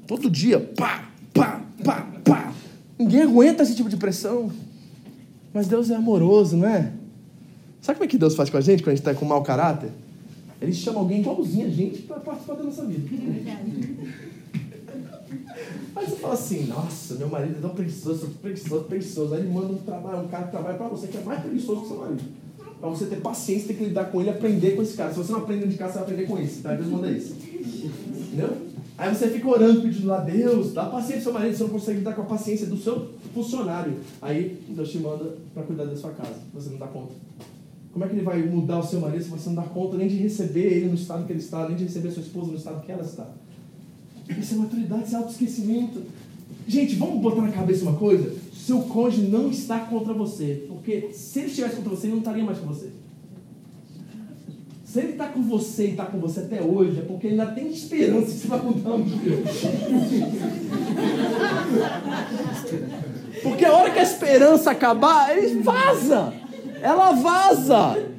[0.06, 2.54] Todo dia, pá, pá, pá, pá.
[3.00, 4.52] Ninguém aguenta esse tipo de pressão.
[5.54, 6.92] Mas Deus é amoroso, não é?
[7.82, 9.42] Sabe como é que Deus faz com a gente quando a gente está com mau
[9.42, 9.92] caráter?
[10.62, 13.08] Ele chama alguém igualzinho a gente para participar da nossa vida.
[15.96, 19.34] Aí você fala assim, nossa, meu marido é tão preguiçoso, preguiçoso, preguiçoso.
[19.34, 21.82] Aí ele manda um, trabalho, um cara que trabalha para você que é mais preguiçoso
[21.82, 22.24] que seu marido.
[22.80, 25.12] Para você ter paciência, tem que lidar com ele aprender com esse cara.
[25.12, 26.62] Se você não aprende de casa, você vai aprender com esse.
[26.62, 26.74] Tá?
[26.74, 27.36] Deus manda isso.
[27.36, 28.50] Entendeu?
[28.98, 31.98] Aí você fica orando, pedindo lá, Deus, dá paciência ao seu marido, você não consegue
[32.00, 33.98] lidar com a paciência do seu funcionário.
[34.22, 36.40] Aí Deus te manda para cuidar da sua casa.
[36.54, 37.14] Você não dá conta.
[37.92, 40.08] Como é que ele vai mudar o seu marido se você não dá conta nem
[40.08, 42.58] de receber ele no estado que ele está, nem de receber a sua esposa no
[42.58, 43.28] estado que ela está?
[44.30, 46.02] Isso é maturidade, isso é autoesquecimento.
[46.68, 48.34] Gente, vamos botar na cabeça uma coisa?
[48.54, 50.66] Seu cônjuge não está contra você.
[50.68, 52.90] Porque se ele estivesse contra você, ele não estaria mais com você.
[54.84, 57.54] Se ele está com você e está com você até hoje, é porque ele ainda
[57.54, 59.06] tem esperança que você vai mudar um.
[63.44, 66.34] Porque a hora que a esperança acabar, ele vaza.
[66.82, 68.15] Ela vaza.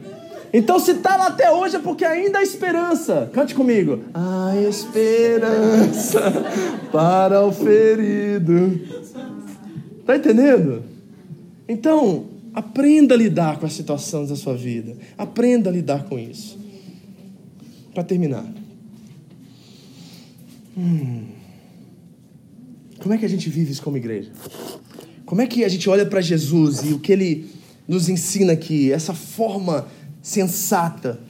[0.58, 3.30] Então, se está lá até hoje, é porque ainda há esperança.
[3.30, 4.00] Cante comigo.
[4.14, 6.18] Há esperança
[6.90, 8.80] para o ferido.
[10.00, 10.82] Está entendendo?
[11.68, 14.96] Então, aprenda a lidar com as situações da sua vida.
[15.18, 16.58] Aprenda a lidar com isso.
[17.92, 18.46] Para terminar.
[20.74, 21.24] Hum.
[22.98, 24.30] como é que a gente vive isso como igreja?
[25.26, 27.50] Como é que a gente olha para Jesus e o que ele
[27.86, 29.86] nos ensina aqui, essa forma
[30.26, 31.20] sensata,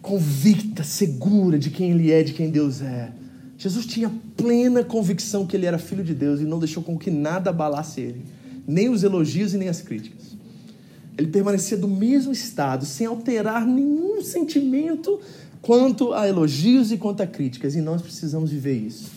[0.00, 3.10] convicta, segura de quem ele é, de quem Deus é.
[3.58, 7.10] Jesus tinha plena convicção que ele era filho de Deus e não deixou com que
[7.10, 8.22] nada abalasse ele,
[8.68, 10.36] nem os elogios e nem as críticas.
[11.18, 15.18] Ele permanecia do mesmo estado, sem alterar nenhum sentimento
[15.60, 19.10] quanto a elogios e quanto a críticas, e nós precisamos viver isso.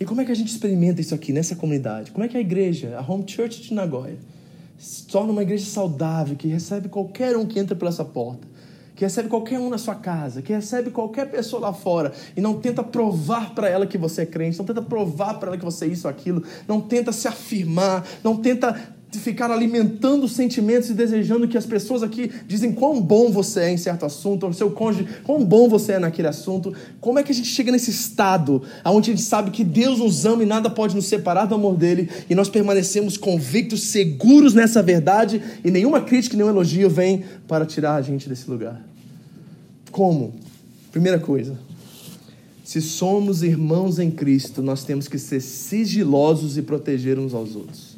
[0.00, 2.10] E como é que a gente experimenta isso aqui nessa comunidade?
[2.10, 4.16] Como é que a igreja, a Home Church de Nagoya,
[4.82, 8.48] se torna uma igreja saudável que recebe qualquer um que entra pela essa porta?
[8.94, 12.60] que recebe qualquer um na sua casa, que recebe qualquer pessoa lá fora e não
[12.60, 15.86] tenta provar para ela que você é crente, não tenta provar para ela que você
[15.86, 18.78] é isso ou aquilo, não tenta se afirmar, não tenta
[19.18, 23.76] ficar alimentando sentimentos e desejando que as pessoas aqui dizem quão bom você é em
[23.76, 26.74] certo assunto, ou seu cônjuge, quão bom você é naquele assunto.
[27.00, 30.24] Como é que a gente chega nesse estado onde a gente sabe que Deus nos
[30.24, 34.82] ama e nada pode nos separar do amor dele e nós permanecemos convictos, seguros nessa
[34.82, 38.82] verdade e nenhuma crítica, nenhum elogio vem para tirar a gente desse lugar?
[39.90, 40.34] Como?
[40.90, 41.58] Primeira coisa,
[42.64, 47.91] se somos irmãos em Cristo, nós temos que ser sigilosos e proteger uns aos outros.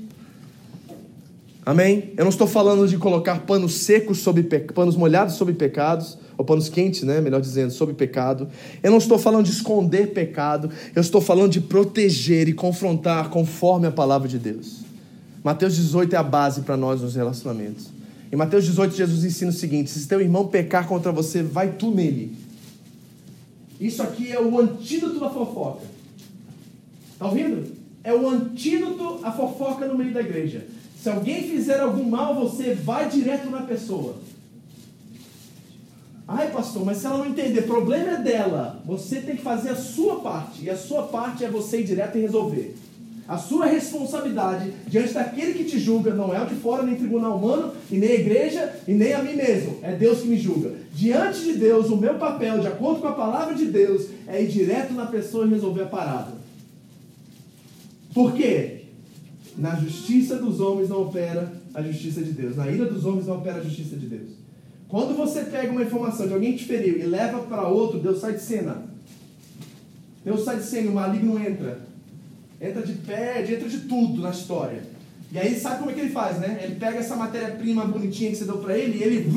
[1.67, 2.13] Amém?
[2.17, 6.69] Eu não estou falando de colocar panos secos sobre panos molhados sobre pecados, ou panos
[6.69, 7.21] quentes, né?
[7.21, 8.49] Melhor dizendo, sobre pecado.
[8.83, 13.87] Eu não estou falando de esconder pecado, eu estou falando de proteger e confrontar conforme
[13.87, 14.85] a palavra de Deus.
[15.43, 17.89] Mateus 18 é a base para nós nos relacionamentos.
[18.31, 21.91] Em Mateus 18, Jesus ensina o seguinte: se teu irmão pecar contra você, vai tu
[21.91, 22.37] nele.
[23.81, 25.83] Isso aqui é o antídoto da fofoca.
[27.13, 27.73] Está ouvindo?
[28.03, 30.67] É o antídoto à fofoca no meio da igreja.
[31.05, 34.15] Se alguém fizer algum mal, você vai direto na pessoa.
[36.27, 38.81] Ai, pastor, mas se ela não entender, problema é dela.
[38.87, 40.65] Você tem que fazer a sua parte.
[40.65, 42.75] E a sua parte é você ir direto e resolver.
[43.29, 47.37] A sua responsabilidade diante daquele que te julga não é o de fora, nem tribunal
[47.37, 49.81] humano, e nem a igreja, e nem a mim mesmo.
[49.83, 50.73] É Deus que me julga.
[50.95, 54.49] Diante de Deus, o meu papel, de acordo com a palavra de Deus, é ir
[54.49, 56.33] direto na pessoa e resolver a parada.
[58.15, 58.74] Por quê?
[59.57, 62.57] Na justiça dos homens não opera a justiça de Deus.
[62.57, 64.31] Na ira dos homens não opera a justiça de Deus.
[64.89, 68.21] Quando você pega uma informação de alguém que te feriu e leva para outro, Deus
[68.21, 68.85] sai de cena.
[70.25, 71.81] Deus sai de cena, o maligno entra.
[72.61, 74.83] Entra de pé, entra de tudo na história.
[75.31, 76.61] E aí sabe como é que ele faz, né?
[76.63, 79.33] Ele pega essa matéria-prima bonitinha que você deu para ele e ele.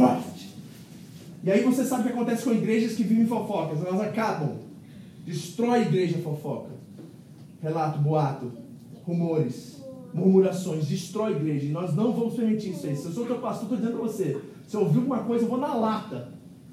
[1.43, 3.85] E aí você sabe o que acontece com igrejas que vivem fofocas.
[3.85, 4.57] Elas acabam.
[5.25, 6.69] Destrói a igreja fofoca.
[7.61, 8.51] Relato, boato,
[9.05, 9.76] rumores
[10.13, 11.65] murmurações, destrói a igreja.
[11.65, 12.95] E nós não vamos permitir isso aí.
[12.95, 14.41] Se eu sou teu pastor, estou dizendo para você.
[14.67, 16.29] Se eu ouvir alguma coisa, eu vou na lata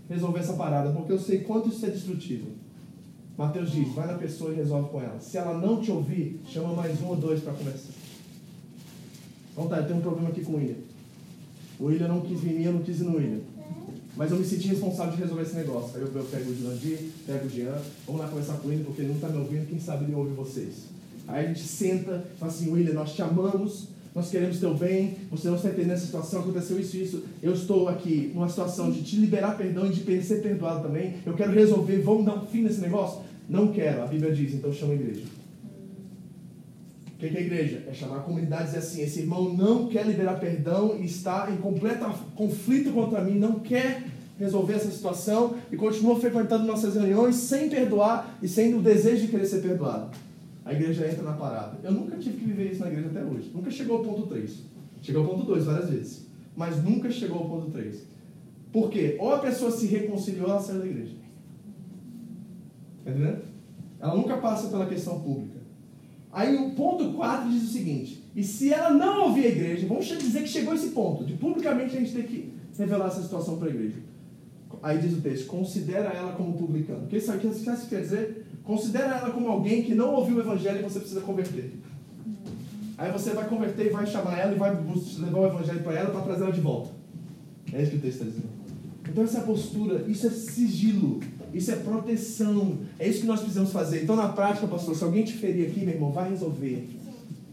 [0.08, 2.48] resolver essa parada, porque eu sei quanto isso é destrutivo.
[3.36, 5.20] Mateus diz: vai na pessoa e resolve com ela.
[5.20, 7.92] Se ela não te ouvir, chama mais um ou dois para conversar.
[9.52, 10.76] Então tá, eu tenho um problema aqui com o William.
[11.78, 13.40] O William não quis vir eu não quis ir no William.
[14.16, 15.96] Mas eu me senti responsável de resolver esse negócio.
[15.96, 17.76] Aí eu, eu pego o Jurandir, pego o Jean,
[18.06, 20.32] vamos lá conversar com ele, porque ele não está me ouvindo, quem sabe ele ouve
[20.34, 20.93] vocês.
[21.26, 25.16] Aí a gente senta e fala assim, William, nós te amamos, nós queremos teu bem,
[25.30, 27.24] você não está entendendo essa situação, aconteceu isso e isso.
[27.42, 31.14] Eu estou aqui numa situação de te liberar perdão e de ser perdoado também.
[31.26, 33.22] Eu quero resolver, vamos dar um fim nesse negócio?
[33.48, 35.24] Não quero, a Bíblia diz, então chama a igreja.
[37.08, 37.82] O que é a igreja?
[37.88, 41.50] É chamar a comunidade e dizer assim: esse irmão não quer liberar perdão e está
[41.50, 42.04] em completo
[42.34, 44.02] conflito contra mim, não quer
[44.38, 49.28] resolver essa situação e continua frequentando nossas reuniões sem perdoar e sem o desejo de
[49.28, 50.10] querer ser perdoado
[50.64, 51.78] a igreja entra na parada.
[51.82, 53.50] Eu nunca tive que viver isso na igreja até hoje.
[53.54, 54.62] Nunca chegou ao ponto 3.
[55.02, 56.26] Chegou ao ponto 2 várias vezes.
[56.56, 58.06] Mas nunca chegou ao ponto 3.
[58.72, 59.16] Por quê?
[59.20, 61.14] Ou a pessoa se reconciliou, ela saiu da igreja.
[63.06, 63.38] Entendeu?
[64.00, 65.58] Ela nunca passa pela questão pública.
[66.32, 70.06] Aí o ponto 4 diz o seguinte: e se ela não ouvir a igreja, vamos
[70.06, 73.68] dizer que chegou esse ponto, de publicamente a gente ter que revelar essa situação para
[73.68, 73.98] a igreja.
[74.82, 77.04] Aí diz o texto: considera ela como publicano.
[77.04, 78.43] O que isso quer dizer?
[78.64, 81.72] Considera ela como alguém que não ouviu o evangelho e você precisa converter.
[82.96, 86.10] Aí você vai converter e vai chamar ela e vai levar o evangelho para ela
[86.10, 86.90] para trazer ela de volta.
[87.72, 88.48] É isso que o texto está dizendo.
[89.06, 91.20] Então essa é a postura, isso é sigilo,
[91.52, 92.78] isso é proteção.
[92.98, 94.02] É isso que nós precisamos fazer.
[94.02, 96.88] Então na prática, pastor, se alguém te ferir aqui, meu irmão, vai resolver.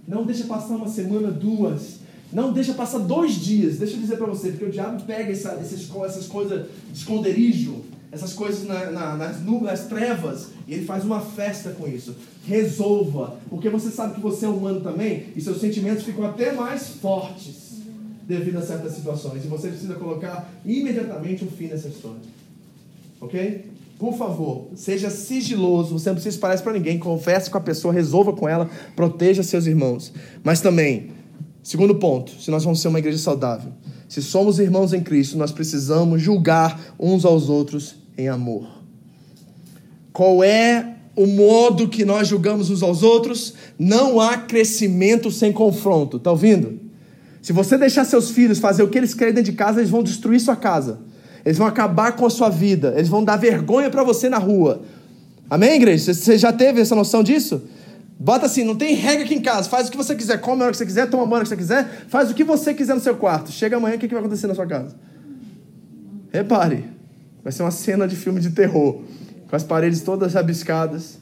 [0.08, 2.00] Não deixa passar uma semana, duas.
[2.32, 3.78] Não deixa passar dois dias.
[3.78, 7.82] Deixa eu dizer para você, porque o diabo pega essa, essas, essas coisas de esconderijo
[8.12, 12.16] essas coisas na, na, nas trevas, e ele faz uma festa com isso.
[12.46, 16.90] Resolva, porque você sabe que você é humano também, e seus sentimentos ficam até mais
[16.90, 17.72] fortes
[18.28, 22.22] devido a certas situações, e você precisa colocar imediatamente um fim nessa história.
[23.20, 23.72] Ok?
[24.02, 27.94] por favor, seja sigiloso, você não precisa espalhar isso para ninguém, converse com a pessoa,
[27.94, 30.12] resolva com ela, proteja seus irmãos.
[30.44, 31.12] Mas também,
[31.62, 33.72] segundo ponto, se nós vamos ser uma igreja saudável,
[34.10, 38.68] se somos irmãos em Cristo, nós precisamos julgar uns aos outros em amor.
[40.12, 43.54] Qual é o modo que nós julgamos uns aos outros?
[43.78, 46.20] Não há crescimento sem confronto.
[46.20, 46.80] Tá ouvindo?
[47.42, 50.04] Se você deixar seus filhos fazer o que eles querem dentro de casa, eles vão
[50.04, 51.00] destruir sua casa.
[51.44, 52.94] Eles vão acabar com a sua vida.
[52.96, 54.84] Eles vão dar vergonha para você na rua.
[55.50, 56.14] Amém, igreja?
[56.14, 57.64] Você já teve essa noção disso?
[58.20, 59.68] Bota assim, não tem regra aqui em casa.
[59.68, 61.50] Faz o que você quiser, come a hora que você quiser, toma a hora que
[61.50, 63.52] você quiser, faz o que você quiser no seu quarto.
[63.52, 64.96] Chega amanhã, o que vai acontecer na sua casa?
[66.32, 66.86] Repare,
[67.44, 69.02] vai ser uma cena de filme de terror.
[69.48, 71.18] Com as paredes todas rabiscadas,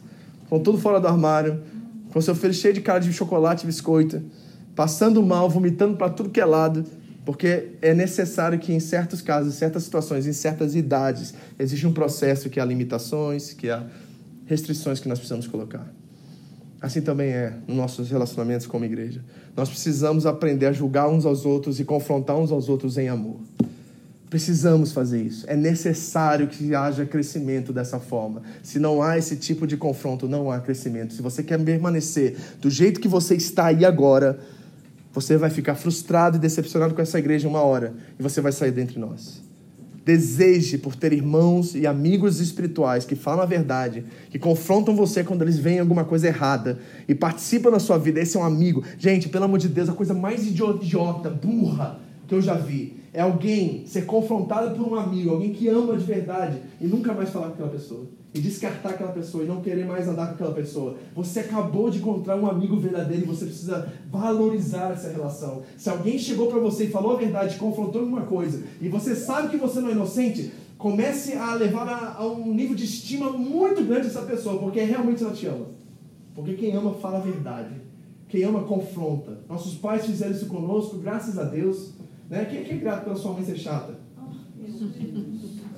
[0.50, 1.62] com tudo fora do armário,
[2.12, 4.22] com seu filho cheio de cara de chocolate e biscoito
[4.80, 6.86] passando mal, vomitando para tudo que é lado,
[7.26, 11.92] porque é necessário que em certos casos, em certas situações, em certas idades, existe um
[11.92, 13.84] processo que há limitações, que há
[14.46, 15.86] restrições que nós precisamos colocar.
[16.82, 19.22] Assim também é nos nossos relacionamentos como igreja.
[19.54, 23.42] Nós precisamos aprender a julgar uns aos outros e confrontar uns aos outros em amor.
[24.30, 25.46] Precisamos fazer isso.
[25.48, 28.44] É necessário que haja crescimento dessa forma.
[28.62, 31.14] Se não há esse tipo de confronto, não há crescimento.
[31.14, 34.40] Se você quer permanecer do jeito que você está aí agora,
[35.12, 38.72] você vai ficar frustrado e decepcionado com essa igreja uma hora e você vai sair
[38.72, 39.42] dentre nós.
[40.06, 45.42] Deseje por ter irmãos e amigos espirituais que falam a verdade, que confrontam você quando
[45.42, 46.78] eles veem alguma coisa errada
[47.08, 48.20] e participam da sua vida.
[48.20, 48.84] Esse é um amigo.
[49.00, 53.22] Gente, pelo amor de Deus, a coisa mais idiota, burra que eu já vi é
[53.22, 57.48] alguém ser confrontado por um amigo, alguém que ama de verdade e nunca mais falar
[57.48, 60.98] com aquela pessoa e descartar aquela pessoa e não querer mais andar com aquela pessoa.
[61.16, 65.64] Você acabou de encontrar um amigo verdadeiro e você precisa valorizar essa relação.
[65.76, 69.50] Se alguém chegou para você e falou a verdade, confrontou alguma coisa, e você sabe
[69.50, 73.84] que você não é inocente, comece a levar a, a um nível de estima muito
[73.84, 75.66] grande essa pessoa, porque realmente ela te ama.
[76.36, 77.90] Porque quem ama fala a verdade.
[78.28, 79.40] Quem ama confronta.
[79.50, 81.94] Nossos pais fizeram isso conosco, graças a Deus.
[82.30, 82.46] Né?
[82.46, 84.00] Quem, quem é grato pela sua mãe ser chata?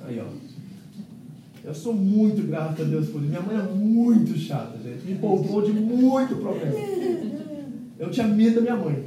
[0.04, 0.26] Aí, ó.
[1.64, 3.30] Eu sou muito grato a Deus por isso.
[3.30, 5.06] Minha mãe é muito chata, gente.
[5.06, 6.74] Me poupou de muito problema.
[7.98, 9.04] Eu tinha medo da minha mãe.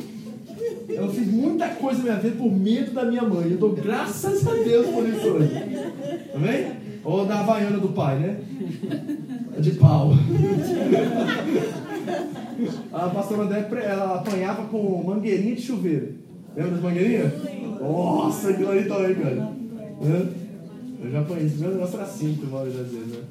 [0.88, 3.52] Eu fiz muita coisa na minha vida por medo da minha mãe.
[3.52, 5.50] Eu dou graças a Deus por isso hoje.
[6.32, 6.76] Tá vendo?
[7.04, 8.40] Ou da Havaiana do pai, né?
[9.60, 10.14] De pau.
[12.94, 16.25] A pastora André, ela apanhava com mangueirinha de chuveiro.
[16.56, 17.34] Lembra das mangueirinhas?
[17.82, 19.54] Nossa, aquilo ali também, cara.
[21.04, 21.50] Eu já apanhei.
[21.58, 23.24] Meu negócio era cinco, uma das vezes, né?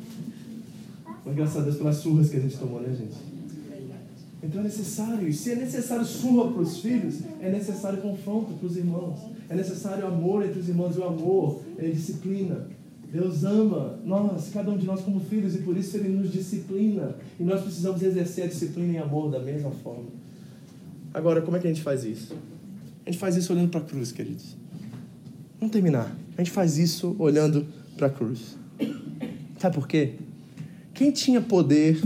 [1.24, 3.16] Mas graças a Deus pelas surras que a gente tomou, né, gente?
[4.42, 5.26] Então é necessário.
[5.26, 9.18] E se é necessário surra para os filhos, é necessário confronto para os irmãos.
[9.48, 10.94] É necessário amor entre os irmãos.
[10.94, 12.68] E o amor é disciplina.
[13.10, 17.14] Deus ama nós, cada um de nós como filhos, e por isso Ele nos disciplina.
[17.38, 20.08] E nós precisamos exercer a disciplina em amor da mesma forma.
[21.12, 22.34] Agora, como é que a gente faz isso?
[23.07, 24.57] A gente faz isso olhando para a cruz, queridos.
[25.61, 26.14] Vamos terminar.
[26.36, 28.57] A gente faz isso olhando para a cruz.
[29.59, 30.12] Sabe por quê?
[30.94, 32.02] Quem tinha poder,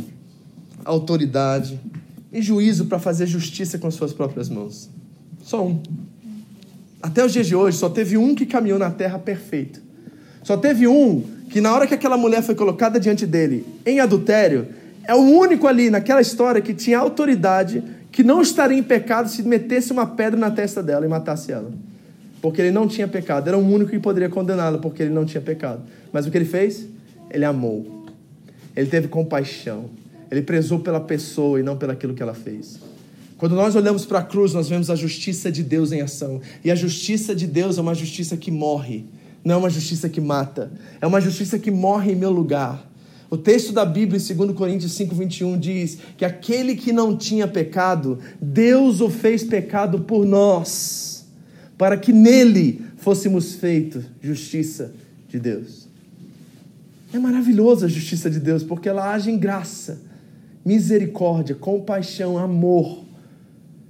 [0.85, 1.79] autoridade
[2.33, 4.91] e juízo para fazer justiça com suas próprias mãos?
[5.43, 5.81] Só um.
[7.01, 9.81] Até os dias de hoje, só teve um que caminhou na terra perfeito.
[10.43, 14.69] Só teve um que, na hora que aquela mulher foi colocada diante dele em adultério,
[15.05, 19.43] é o único ali naquela história que tinha autoridade, que não estaria em pecado se
[19.43, 21.71] metesse uma pedra na testa dela e matasse ela
[22.41, 23.49] porque ele não tinha pecado.
[23.49, 25.83] Era o único que poderia condená-lo, porque ele não tinha pecado.
[26.13, 26.87] Mas o que ele fez?
[27.31, 28.07] Ele amou.
[28.77, 29.87] Ele teve compaixão.
[30.31, 32.79] Ele prezou pela pessoa e não pelaquilo que ela fez.
[33.37, 36.41] Quando nós olhamos para a cruz, nós vemos a justiça de Deus em ação.
[36.65, 39.05] E a justiça de Deus é uma justiça que morre,
[39.45, 40.71] não é uma justiça que mata.
[41.01, 42.88] É uma justiça que morre em meu lugar.
[43.31, 47.47] O texto da Bíblia, em 2 Coríntios 5, 21, diz que aquele que não tinha
[47.47, 51.09] pecado, Deus o fez pecado por nós
[51.79, 54.93] para que nele fôssemos feitos justiça
[55.29, 55.87] de Deus.
[57.13, 60.01] É maravilhosa a justiça de Deus, porque ela age em graça,
[60.65, 63.05] misericórdia, compaixão, amor.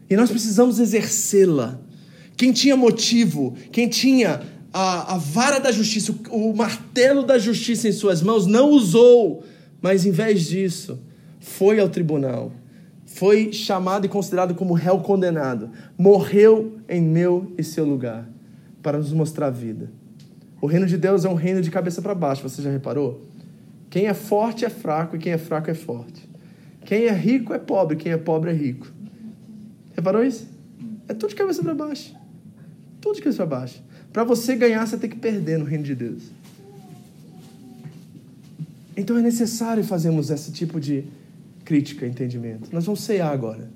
[0.09, 1.81] E nós precisamos exercê-la.
[2.37, 7.89] Quem tinha motivo, quem tinha a, a vara da justiça, o, o martelo da justiça
[7.89, 9.45] em suas mãos, não usou,
[9.81, 10.99] mas em vez disso,
[11.41, 12.53] foi ao tribunal
[13.19, 18.29] foi chamado e considerado como réu condenado, morreu em meu e seu lugar,
[18.81, 19.91] para nos mostrar a vida.
[20.61, 23.27] O reino de Deus é um reino de cabeça para baixo, você já reparou?
[23.91, 26.29] Quem é forte é fraco e quem é fraco é forte.
[26.85, 28.87] Quem é rico é pobre, quem é pobre é rico.
[29.97, 30.47] Reparou isso?
[31.09, 32.15] É tudo de cabeça para baixo.
[33.01, 33.83] Tudo de cabeça para baixo.
[34.19, 36.25] Para você ganhar, você tem que perder no reino de Deus.
[38.97, 41.05] Então é necessário fazermos esse tipo de
[41.65, 42.69] crítica, entendimento.
[42.73, 43.71] Nós vamos cear agora.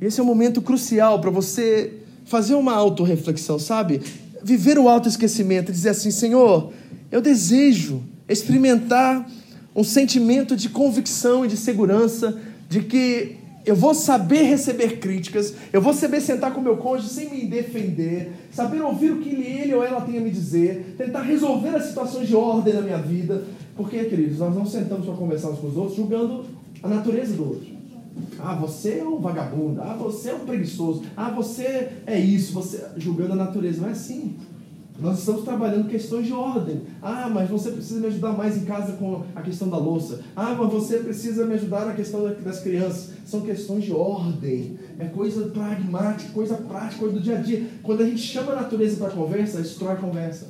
[0.00, 4.00] Esse é um momento crucial para você fazer uma autorreflexão, sabe?
[4.42, 6.72] Viver o autoesquecimento e dizer assim: Senhor,
[7.12, 9.30] eu desejo experimentar
[9.76, 12.40] um sentimento de convicção e de segurança
[12.70, 13.36] de que
[13.66, 18.32] eu vou saber receber críticas, eu vou saber sentar com meu cônjuge sem me defender,
[18.54, 22.28] saber ouvir o que ele ou ela tem a me dizer, tentar resolver as situações
[22.28, 23.42] de ordem na minha vida.
[23.76, 26.44] Porque, queridos, nós não sentamos para conversar uns com os outros julgando
[26.80, 27.74] a natureza do outro.
[28.38, 29.82] Ah, você é um vagabundo.
[29.82, 31.02] Ah, você é um preguiçoso.
[31.16, 32.52] Ah, você é isso.
[32.52, 33.80] Você julgando a natureza.
[33.80, 34.36] Não é assim.
[35.00, 36.82] Nós estamos trabalhando questões de ordem.
[37.02, 40.20] Ah, mas você precisa me ajudar mais em casa com a questão da louça.
[40.36, 43.14] Ah, mas você precisa me ajudar na questão das crianças.
[43.26, 44.78] São questões de ordem.
[44.98, 47.66] É coisa pragmática, coisa prática, coisa do dia a dia.
[47.82, 50.48] Quando a gente chama a natureza para conversa, destrói a conversa.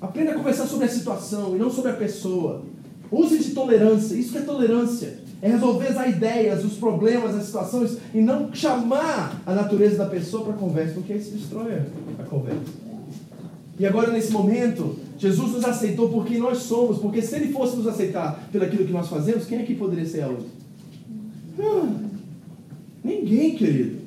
[0.00, 2.62] Aprenda a conversar sobre a situação e não sobre a pessoa.
[3.10, 4.14] Use de tolerância.
[4.14, 5.18] Isso que é tolerância.
[5.42, 10.44] É resolver as ideias, os problemas, as situações e não chamar a natureza da pessoa
[10.44, 11.82] para conversa, porque isso destrói
[12.18, 12.84] a conversa.
[13.78, 17.76] E agora, nesse momento, Jesus nos aceitou por quem nós somos, porque se Ele fosse
[17.76, 20.46] nos aceitar pelo aquilo que nós fazemos, quem é que poderia ser a outra?
[21.58, 21.88] Ah,
[23.04, 23.98] ninguém, querido.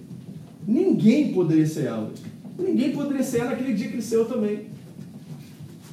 [0.68, 2.12] Ninguém poderia ser ela.
[2.60, 4.66] Ninguém poderia ser ela naquele dia que saiu também.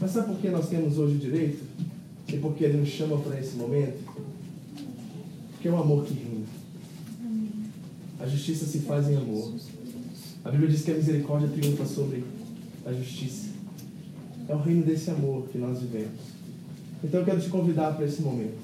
[0.00, 1.62] Mas sabe por que nós temos hoje o direito?
[2.28, 3.98] E porque Ele nos chama para esse momento?
[5.52, 6.44] Porque é um amor que rima.
[8.18, 9.54] A justiça se faz em amor.
[10.44, 12.24] A Bíblia diz que a misericórdia triunfa sobre
[12.84, 13.48] a justiça.
[14.48, 16.20] É o reino desse amor que nós vivemos.
[17.02, 18.56] Então eu quero te convidar para esse momento,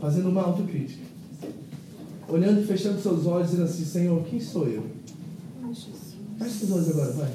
[0.00, 1.02] fazendo uma autocrítica.
[2.28, 4.84] Olhando e fechando seus olhos, dizendo assim: Senhor, quem sou eu?
[6.38, 7.30] Feche seus olhos agora, vai.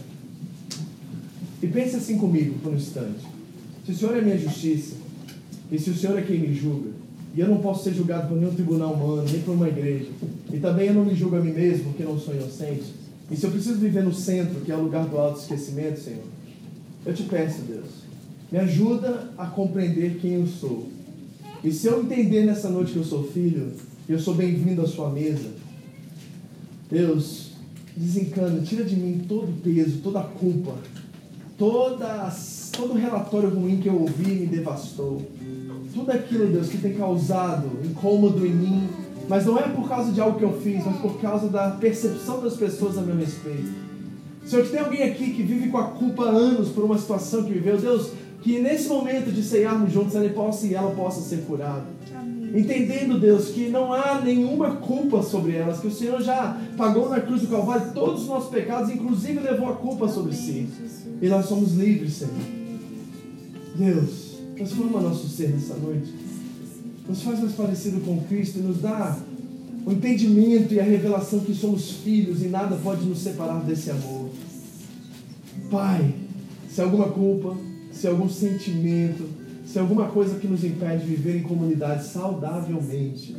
[1.62, 3.26] E pense assim comigo por um instante.
[3.86, 4.96] Se o Senhor é minha justiça,
[5.72, 6.90] e se o Senhor é quem me julga,
[7.36, 10.10] e eu não posso ser julgado por nenhum tribunal humano, nem por uma igreja,
[10.52, 12.94] e também eu não me julgo a mim mesmo, porque não sou inocente,
[13.30, 16.24] e se eu preciso viver no centro, que é o lugar do autoesquecimento, Senhor,
[17.06, 17.88] eu te peço, Deus,
[18.52, 20.90] me ajuda a compreender quem eu sou.
[21.64, 23.72] E se eu entender nessa noite que eu sou filho,
[24.10, 25.50] eu sou bem-vindo à sua mesa,
[26.90, 27.52] Deus,
[27.96, 30.74] desencana, tira de mim todo o peso, toda a culpa,
[31.58, 32.30] toda,
[32.76, 35.22] todo o relatório ruim que eu ouvi me devastou.
[35.94, 38.90] Tudo aquilo, Deus, que tem causado incômodo em mim,
[39.30, 42.42] mas não é por causa de algo que eu fiz, mas por causa da percepção
[42.42, 43.72] das pessoas a meu respeito.
[44.46, 47.44] Senhor, que tem alguém aqui que vive com a culpa há anos por uma situação
[47.44, 51.44] que viveu, Deus, que nesse momento de ceiarmos juntos, ele possa e ela possa ser
[51.46, 52.01] curada.
[52.54, 57.22] Entendendo, Deus, que não há nenhuma culpa sobre elas, que o Senhor já pagou na
[57.22, 60.68] cruz do Calvário todos os nossos pecados, inclusive levou a culpa sobre si.
[61.22, 62.34] E nós somos livres, Senhor.
[63.76, 66.14] Deus, transforma nosso ser nessa noite.
[67.08, 69.18] Nos faz mais parecido com Cristo e nos dá
[69.86, 74.30] o entendimento e a revelação que somos filhos e nada pode nos separar desse amor.
[75.72, 76.14] Pai,
[76.70, 77.56] se alguma culpa,
[77.92, 79.28] se algum sentimento,
[79.72, 83.38] se alguma coisa que nos impede de viver em comunidade saudavelmente,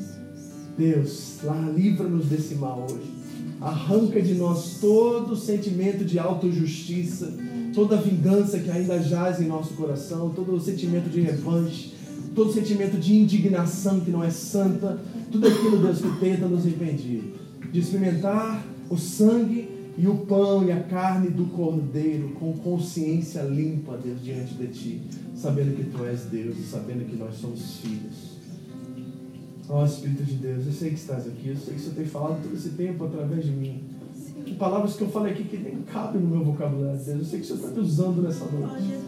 [0.78, 3.12] Deus, lá livra-nos desse mal hoje.
[3.61, 7.35] Arranca de nós todo sentimento de autojustiça,
[7.74, 11.93] toda vingança que ainda jaz em nosso coração, todo sentimento de revanche,
[12.35, 14.99] todo sentimento de indignação que não é santa,
[15.30, 17.35] tudo aquilo, Deus, que tenta nos impedir
[17.70, 23.97] de experimentar o sangue e o pão e a carne do cordeiro com consciência limpa,
[23.97, 25.03] Deus, diante de Ti,
[25.34, 28.32] sabendo que Tu és Deus e sabendo que nós somos filhos.
[29.68, 31.95] Ó oh, Espírito de Deus, eu sei que estás aqui, eu sei que o Senhor
[31.95, 33.80] tem falado todo esse tempo através de mim.
[34.45, 37.09] Que palavras que eu falei aqui que nem cabem no meu vocabulário, Deus.
[37.09, 38.99] Eu sei que o Senhor está me usando nessa noite.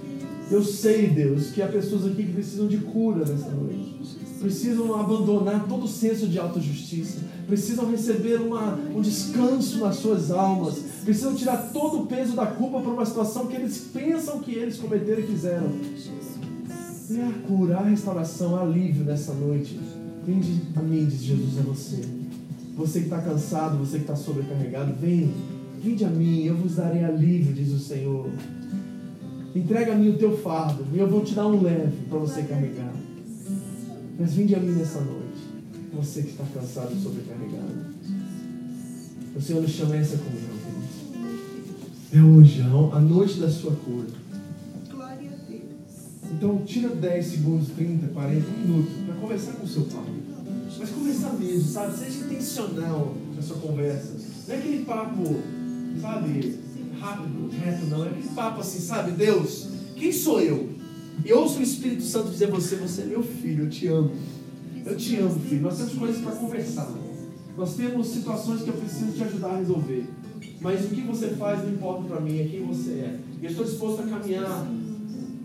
[0.50, 4.23] Eu sei, Deus, que há pessoas aqui que precisam de cura nessa noite.
[4.44, 7.16] Precisam abandonar todo o senso de autojustiça.
[7.46, 10.74] Precisam receber uma, um descanso nas suas almas.
[11.02, 14.76] Precisam tirar todo o peso da culpa por uma situação que eles pensam que eles
[14.76, 15.70] cometeram e fizeram.
[17.08, 19.80] E a cura, a restauração, a alívio nessa noite.
[20.26, 22.02] Vinde a mim, diz Jesus a você.
[22.76, 25.32] Você que está cansado, você que está sobrecarregado, vem.
[25.80, 28.28] Vinde a mim, eu vos darei alívio, diz o Senhor.
[29.56, 32.42] Entrega a mim o teu fardo, e eu vou te dar um leve para você
[32.42, 32.92] carregar.
[34.18, 35.42] Mas vinde a mim nessa noite,
[35.92, 37.94] você que está cansado e sobrecarregado.
[39.36, 40.54] O Senhor nos chama a essa comunhão,
[42.12, 44.06] É hoje, a noite da sua cura.
[46.36, 50.04] Então, tira 10 segundos, 30, 40 minutos para conversar com o seu pai.
[50.78, 51.96] Mas conversar mesmo, sabe?
[51.96, 54.12] Seja intencional na sua conversa.
[54.46, 55.36] Não é aquele papo,
[56.00, 56.58] sabe,
[56.98, 58.04] rápido, reto, não.
[58.04, 59.12] É aquele papo assim, sabe?
[59.12, 60.73] Deus, quem sou eu?
[61.24, 64.12] E ouça o Espírito Santo dizer a você: Você é meu filho, eu te amo.
[64.84, 65.62] Eu te amo, filho.
[65.62, 66.92] Nós temos coisas para conversar.
[67.56, 70.06] Nós temos situações que eu preciso te ajudar a resolver.
[70.60, 73.18] Mas o que você faz não importa para mim, é quem você é.
[73.40, 74.66] E eu estou disposto a caminhar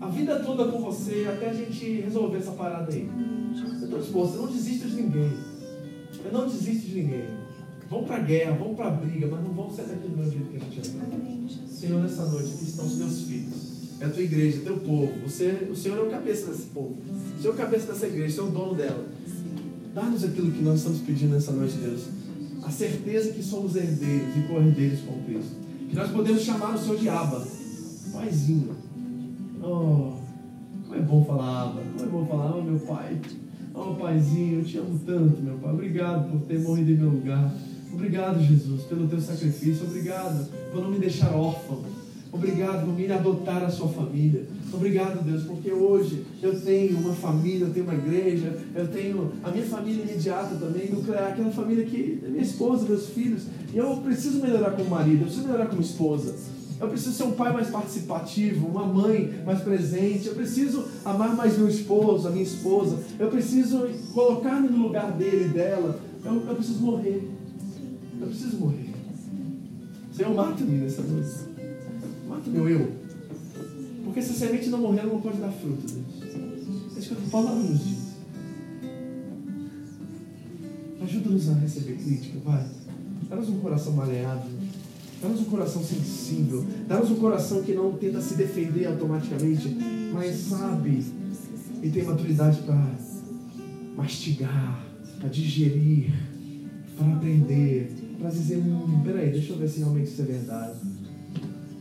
[0.00, 3.08] a vida toda com você até a gente resolver essa parada aí.
[3.80, 5.32] Eu estou disposto, eu não desisto de ninguém.
[6.24, 7.24] Eu não desisto de ninguém.
[7.88, 10.46] Vão para a guerra, vão para a briga, mas não vão ser daquele meu jeito
[10.46, 11.68] que a gente é.
[11.68, 13.59] Senhor, nessa noite aqui estão os teus filhos.
[14.00, 15.12] É a tua igreja, é teu povo.
[15.26, 16.96] Você, o Senhor é o cabeça desse povo.
[17.38, 19.06] O Senhor é o cabeça dessa igreja, o Senhor é o dono dela.
[19.94, 22.02] Dá-nos aquilo que nós estamos pedindo nessa noite, Deus.
[22.62, 25.56] A certeza que somos herdeiros e co-herdeiros com Cristo.
[25.88, 27.46] Que nós podemos chamar o Senhor de Abba,
[28.12, 28.74] Paizinho.
[29.62, 30.12] Oh,
[30.84, 33.20] como é bom falar Abba, como é bom falar, oh meu Pai.
[33.74, 35.72] Oh Paizinho, eu te amo tanto, meu Pai.
[35.72, 37.52] Obrigado por ter morrido em meu lugar.
[37.92, 39.84] Obrigado, Jesus, pelo teu sacrifício.
[39.84, 41.82] Obrigado por não me deixar órfão.
[42.32, 44.46] Obrigado por me adotar a sua família.
[44.72, 49.50] Obrigado, Deus, porque hoje eu tenho uma família, eu tenho uma igreja, eu tenho a
[49.50, 53.46] minha família imediata também, nuclear, aquela família que é minha esposa, meus filhos.
[53.74, 56.36] E eu preciso melhorar como marido, eu preciso melhorar como esposa.
[56.80, 60.28] Eu preciso ser um pai mais participativo, uma mãe mais presente.
[60.28, 62.98] Eu preciso amar mais meu esposo, a minha esposa.
[63.18, 66.00] Eu preciso colocar-me no lugar dele e dela.
[66.24, 67.28] Eu, eu preciso morrer.
[68.18, 68.88] Eu preciso morrer.
[70.10, 71.50] Senhor, mata-me nessa noite.
[72.46, 72.92] Meu eu.
[74.04, 76.96] Porque se a semente não morrer, ela não pode dar fruto, Deus.
[76.96, 77.98] É isso que palavra nos diz.
[81.02, 82.66] Ajuda-nos a receber crítica, vai.
[83.28, 84.50] Dá-nos um coração maleável.
[85.22, 86.64] Dá-nos um coração sensível.
[86.88, 89.76] Dá-nos um coração que não tenta se defender automaticamente,
[90.12, 91.04] mas sabe
[91.82, 92.94] e tem maturidade para
[93.96, 94.84] mastigar,
[95.18, 96.12] para digerir,
[96.96, 100.78] para aprender, para dizer: hum, peraí, deixa eu ver se realmente isso é verdade.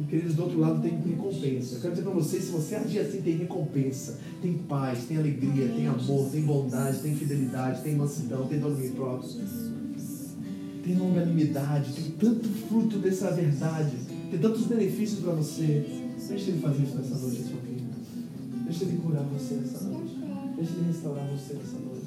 [0.10, 1.76] Queridos, do outro lado tem recompensa.
[1.76, 5.68] Eu quero dizer para vocês: se você agir assim, tem recompensa, tem paz, tem alegria,
[5.68, 9.30] tem amor, tem bondade, tem fidelidade, tem mansidão, tem domínio próprio,
[10.84, 13.96] tem longanimidade, tem tanto fruto dessa verdade,
[14.32, 15.86] tem tantos benefícios para você.
[16.28, 17.84] Deixa Ele fazer isso nessa noite, sua vida.
[18.66, 20.16] Deixa Ele curar você nessa noite.
[20.56, 22.00] Deixa Ele restaurar você nessa noite.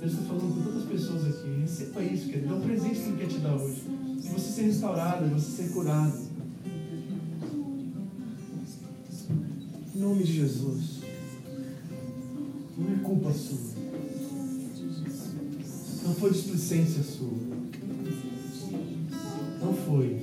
[0.00, 1.60] Deus está falando com tantas pessoas aqui.
[1.60, 2.54] Receba isso, querido.
[2.54, 3.82] É um presente que Ele quer te dar hoje.
[4.20, 6.27] De você ser restaurado, de você ser curado.
[10.08, 11.00] Nome de Jesus.
[12.78, 13.58] Não é culpa sua.
[16.04, 17.28] Não foi displicência sua.
[19.60, 20.22] Não foi.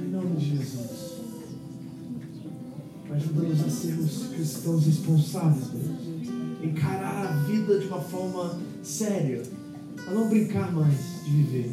[0.00, 1.14] Em nome de Jesus.
[3.10, 6.24] Ajuda-nos a sermos cristãos responsáveis, Deus.
[6.64, 9.42] Encarar a vida de uma forma séria.
[10.08, 11.70] A não brincar mais de viver.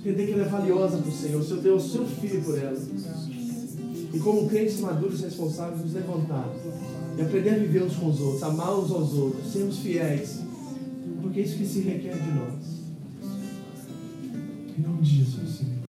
[0.00, 1.40] Entender que ela é valiosa para o Senhor.
[1.40, 2.78] O Senhor deu o seu filho por ela.
[4.14, 6.48] E como crentes maduros e responsáveis, nos levantar
[7.18, 10.40] e aprender a viver uns com os outros, amar uns aos outros, sermos fiéis,
[11.20, 12.84] porque é isso que se requer de nós.
[14.78, 15.82] Em nome de Jesus, Senhor.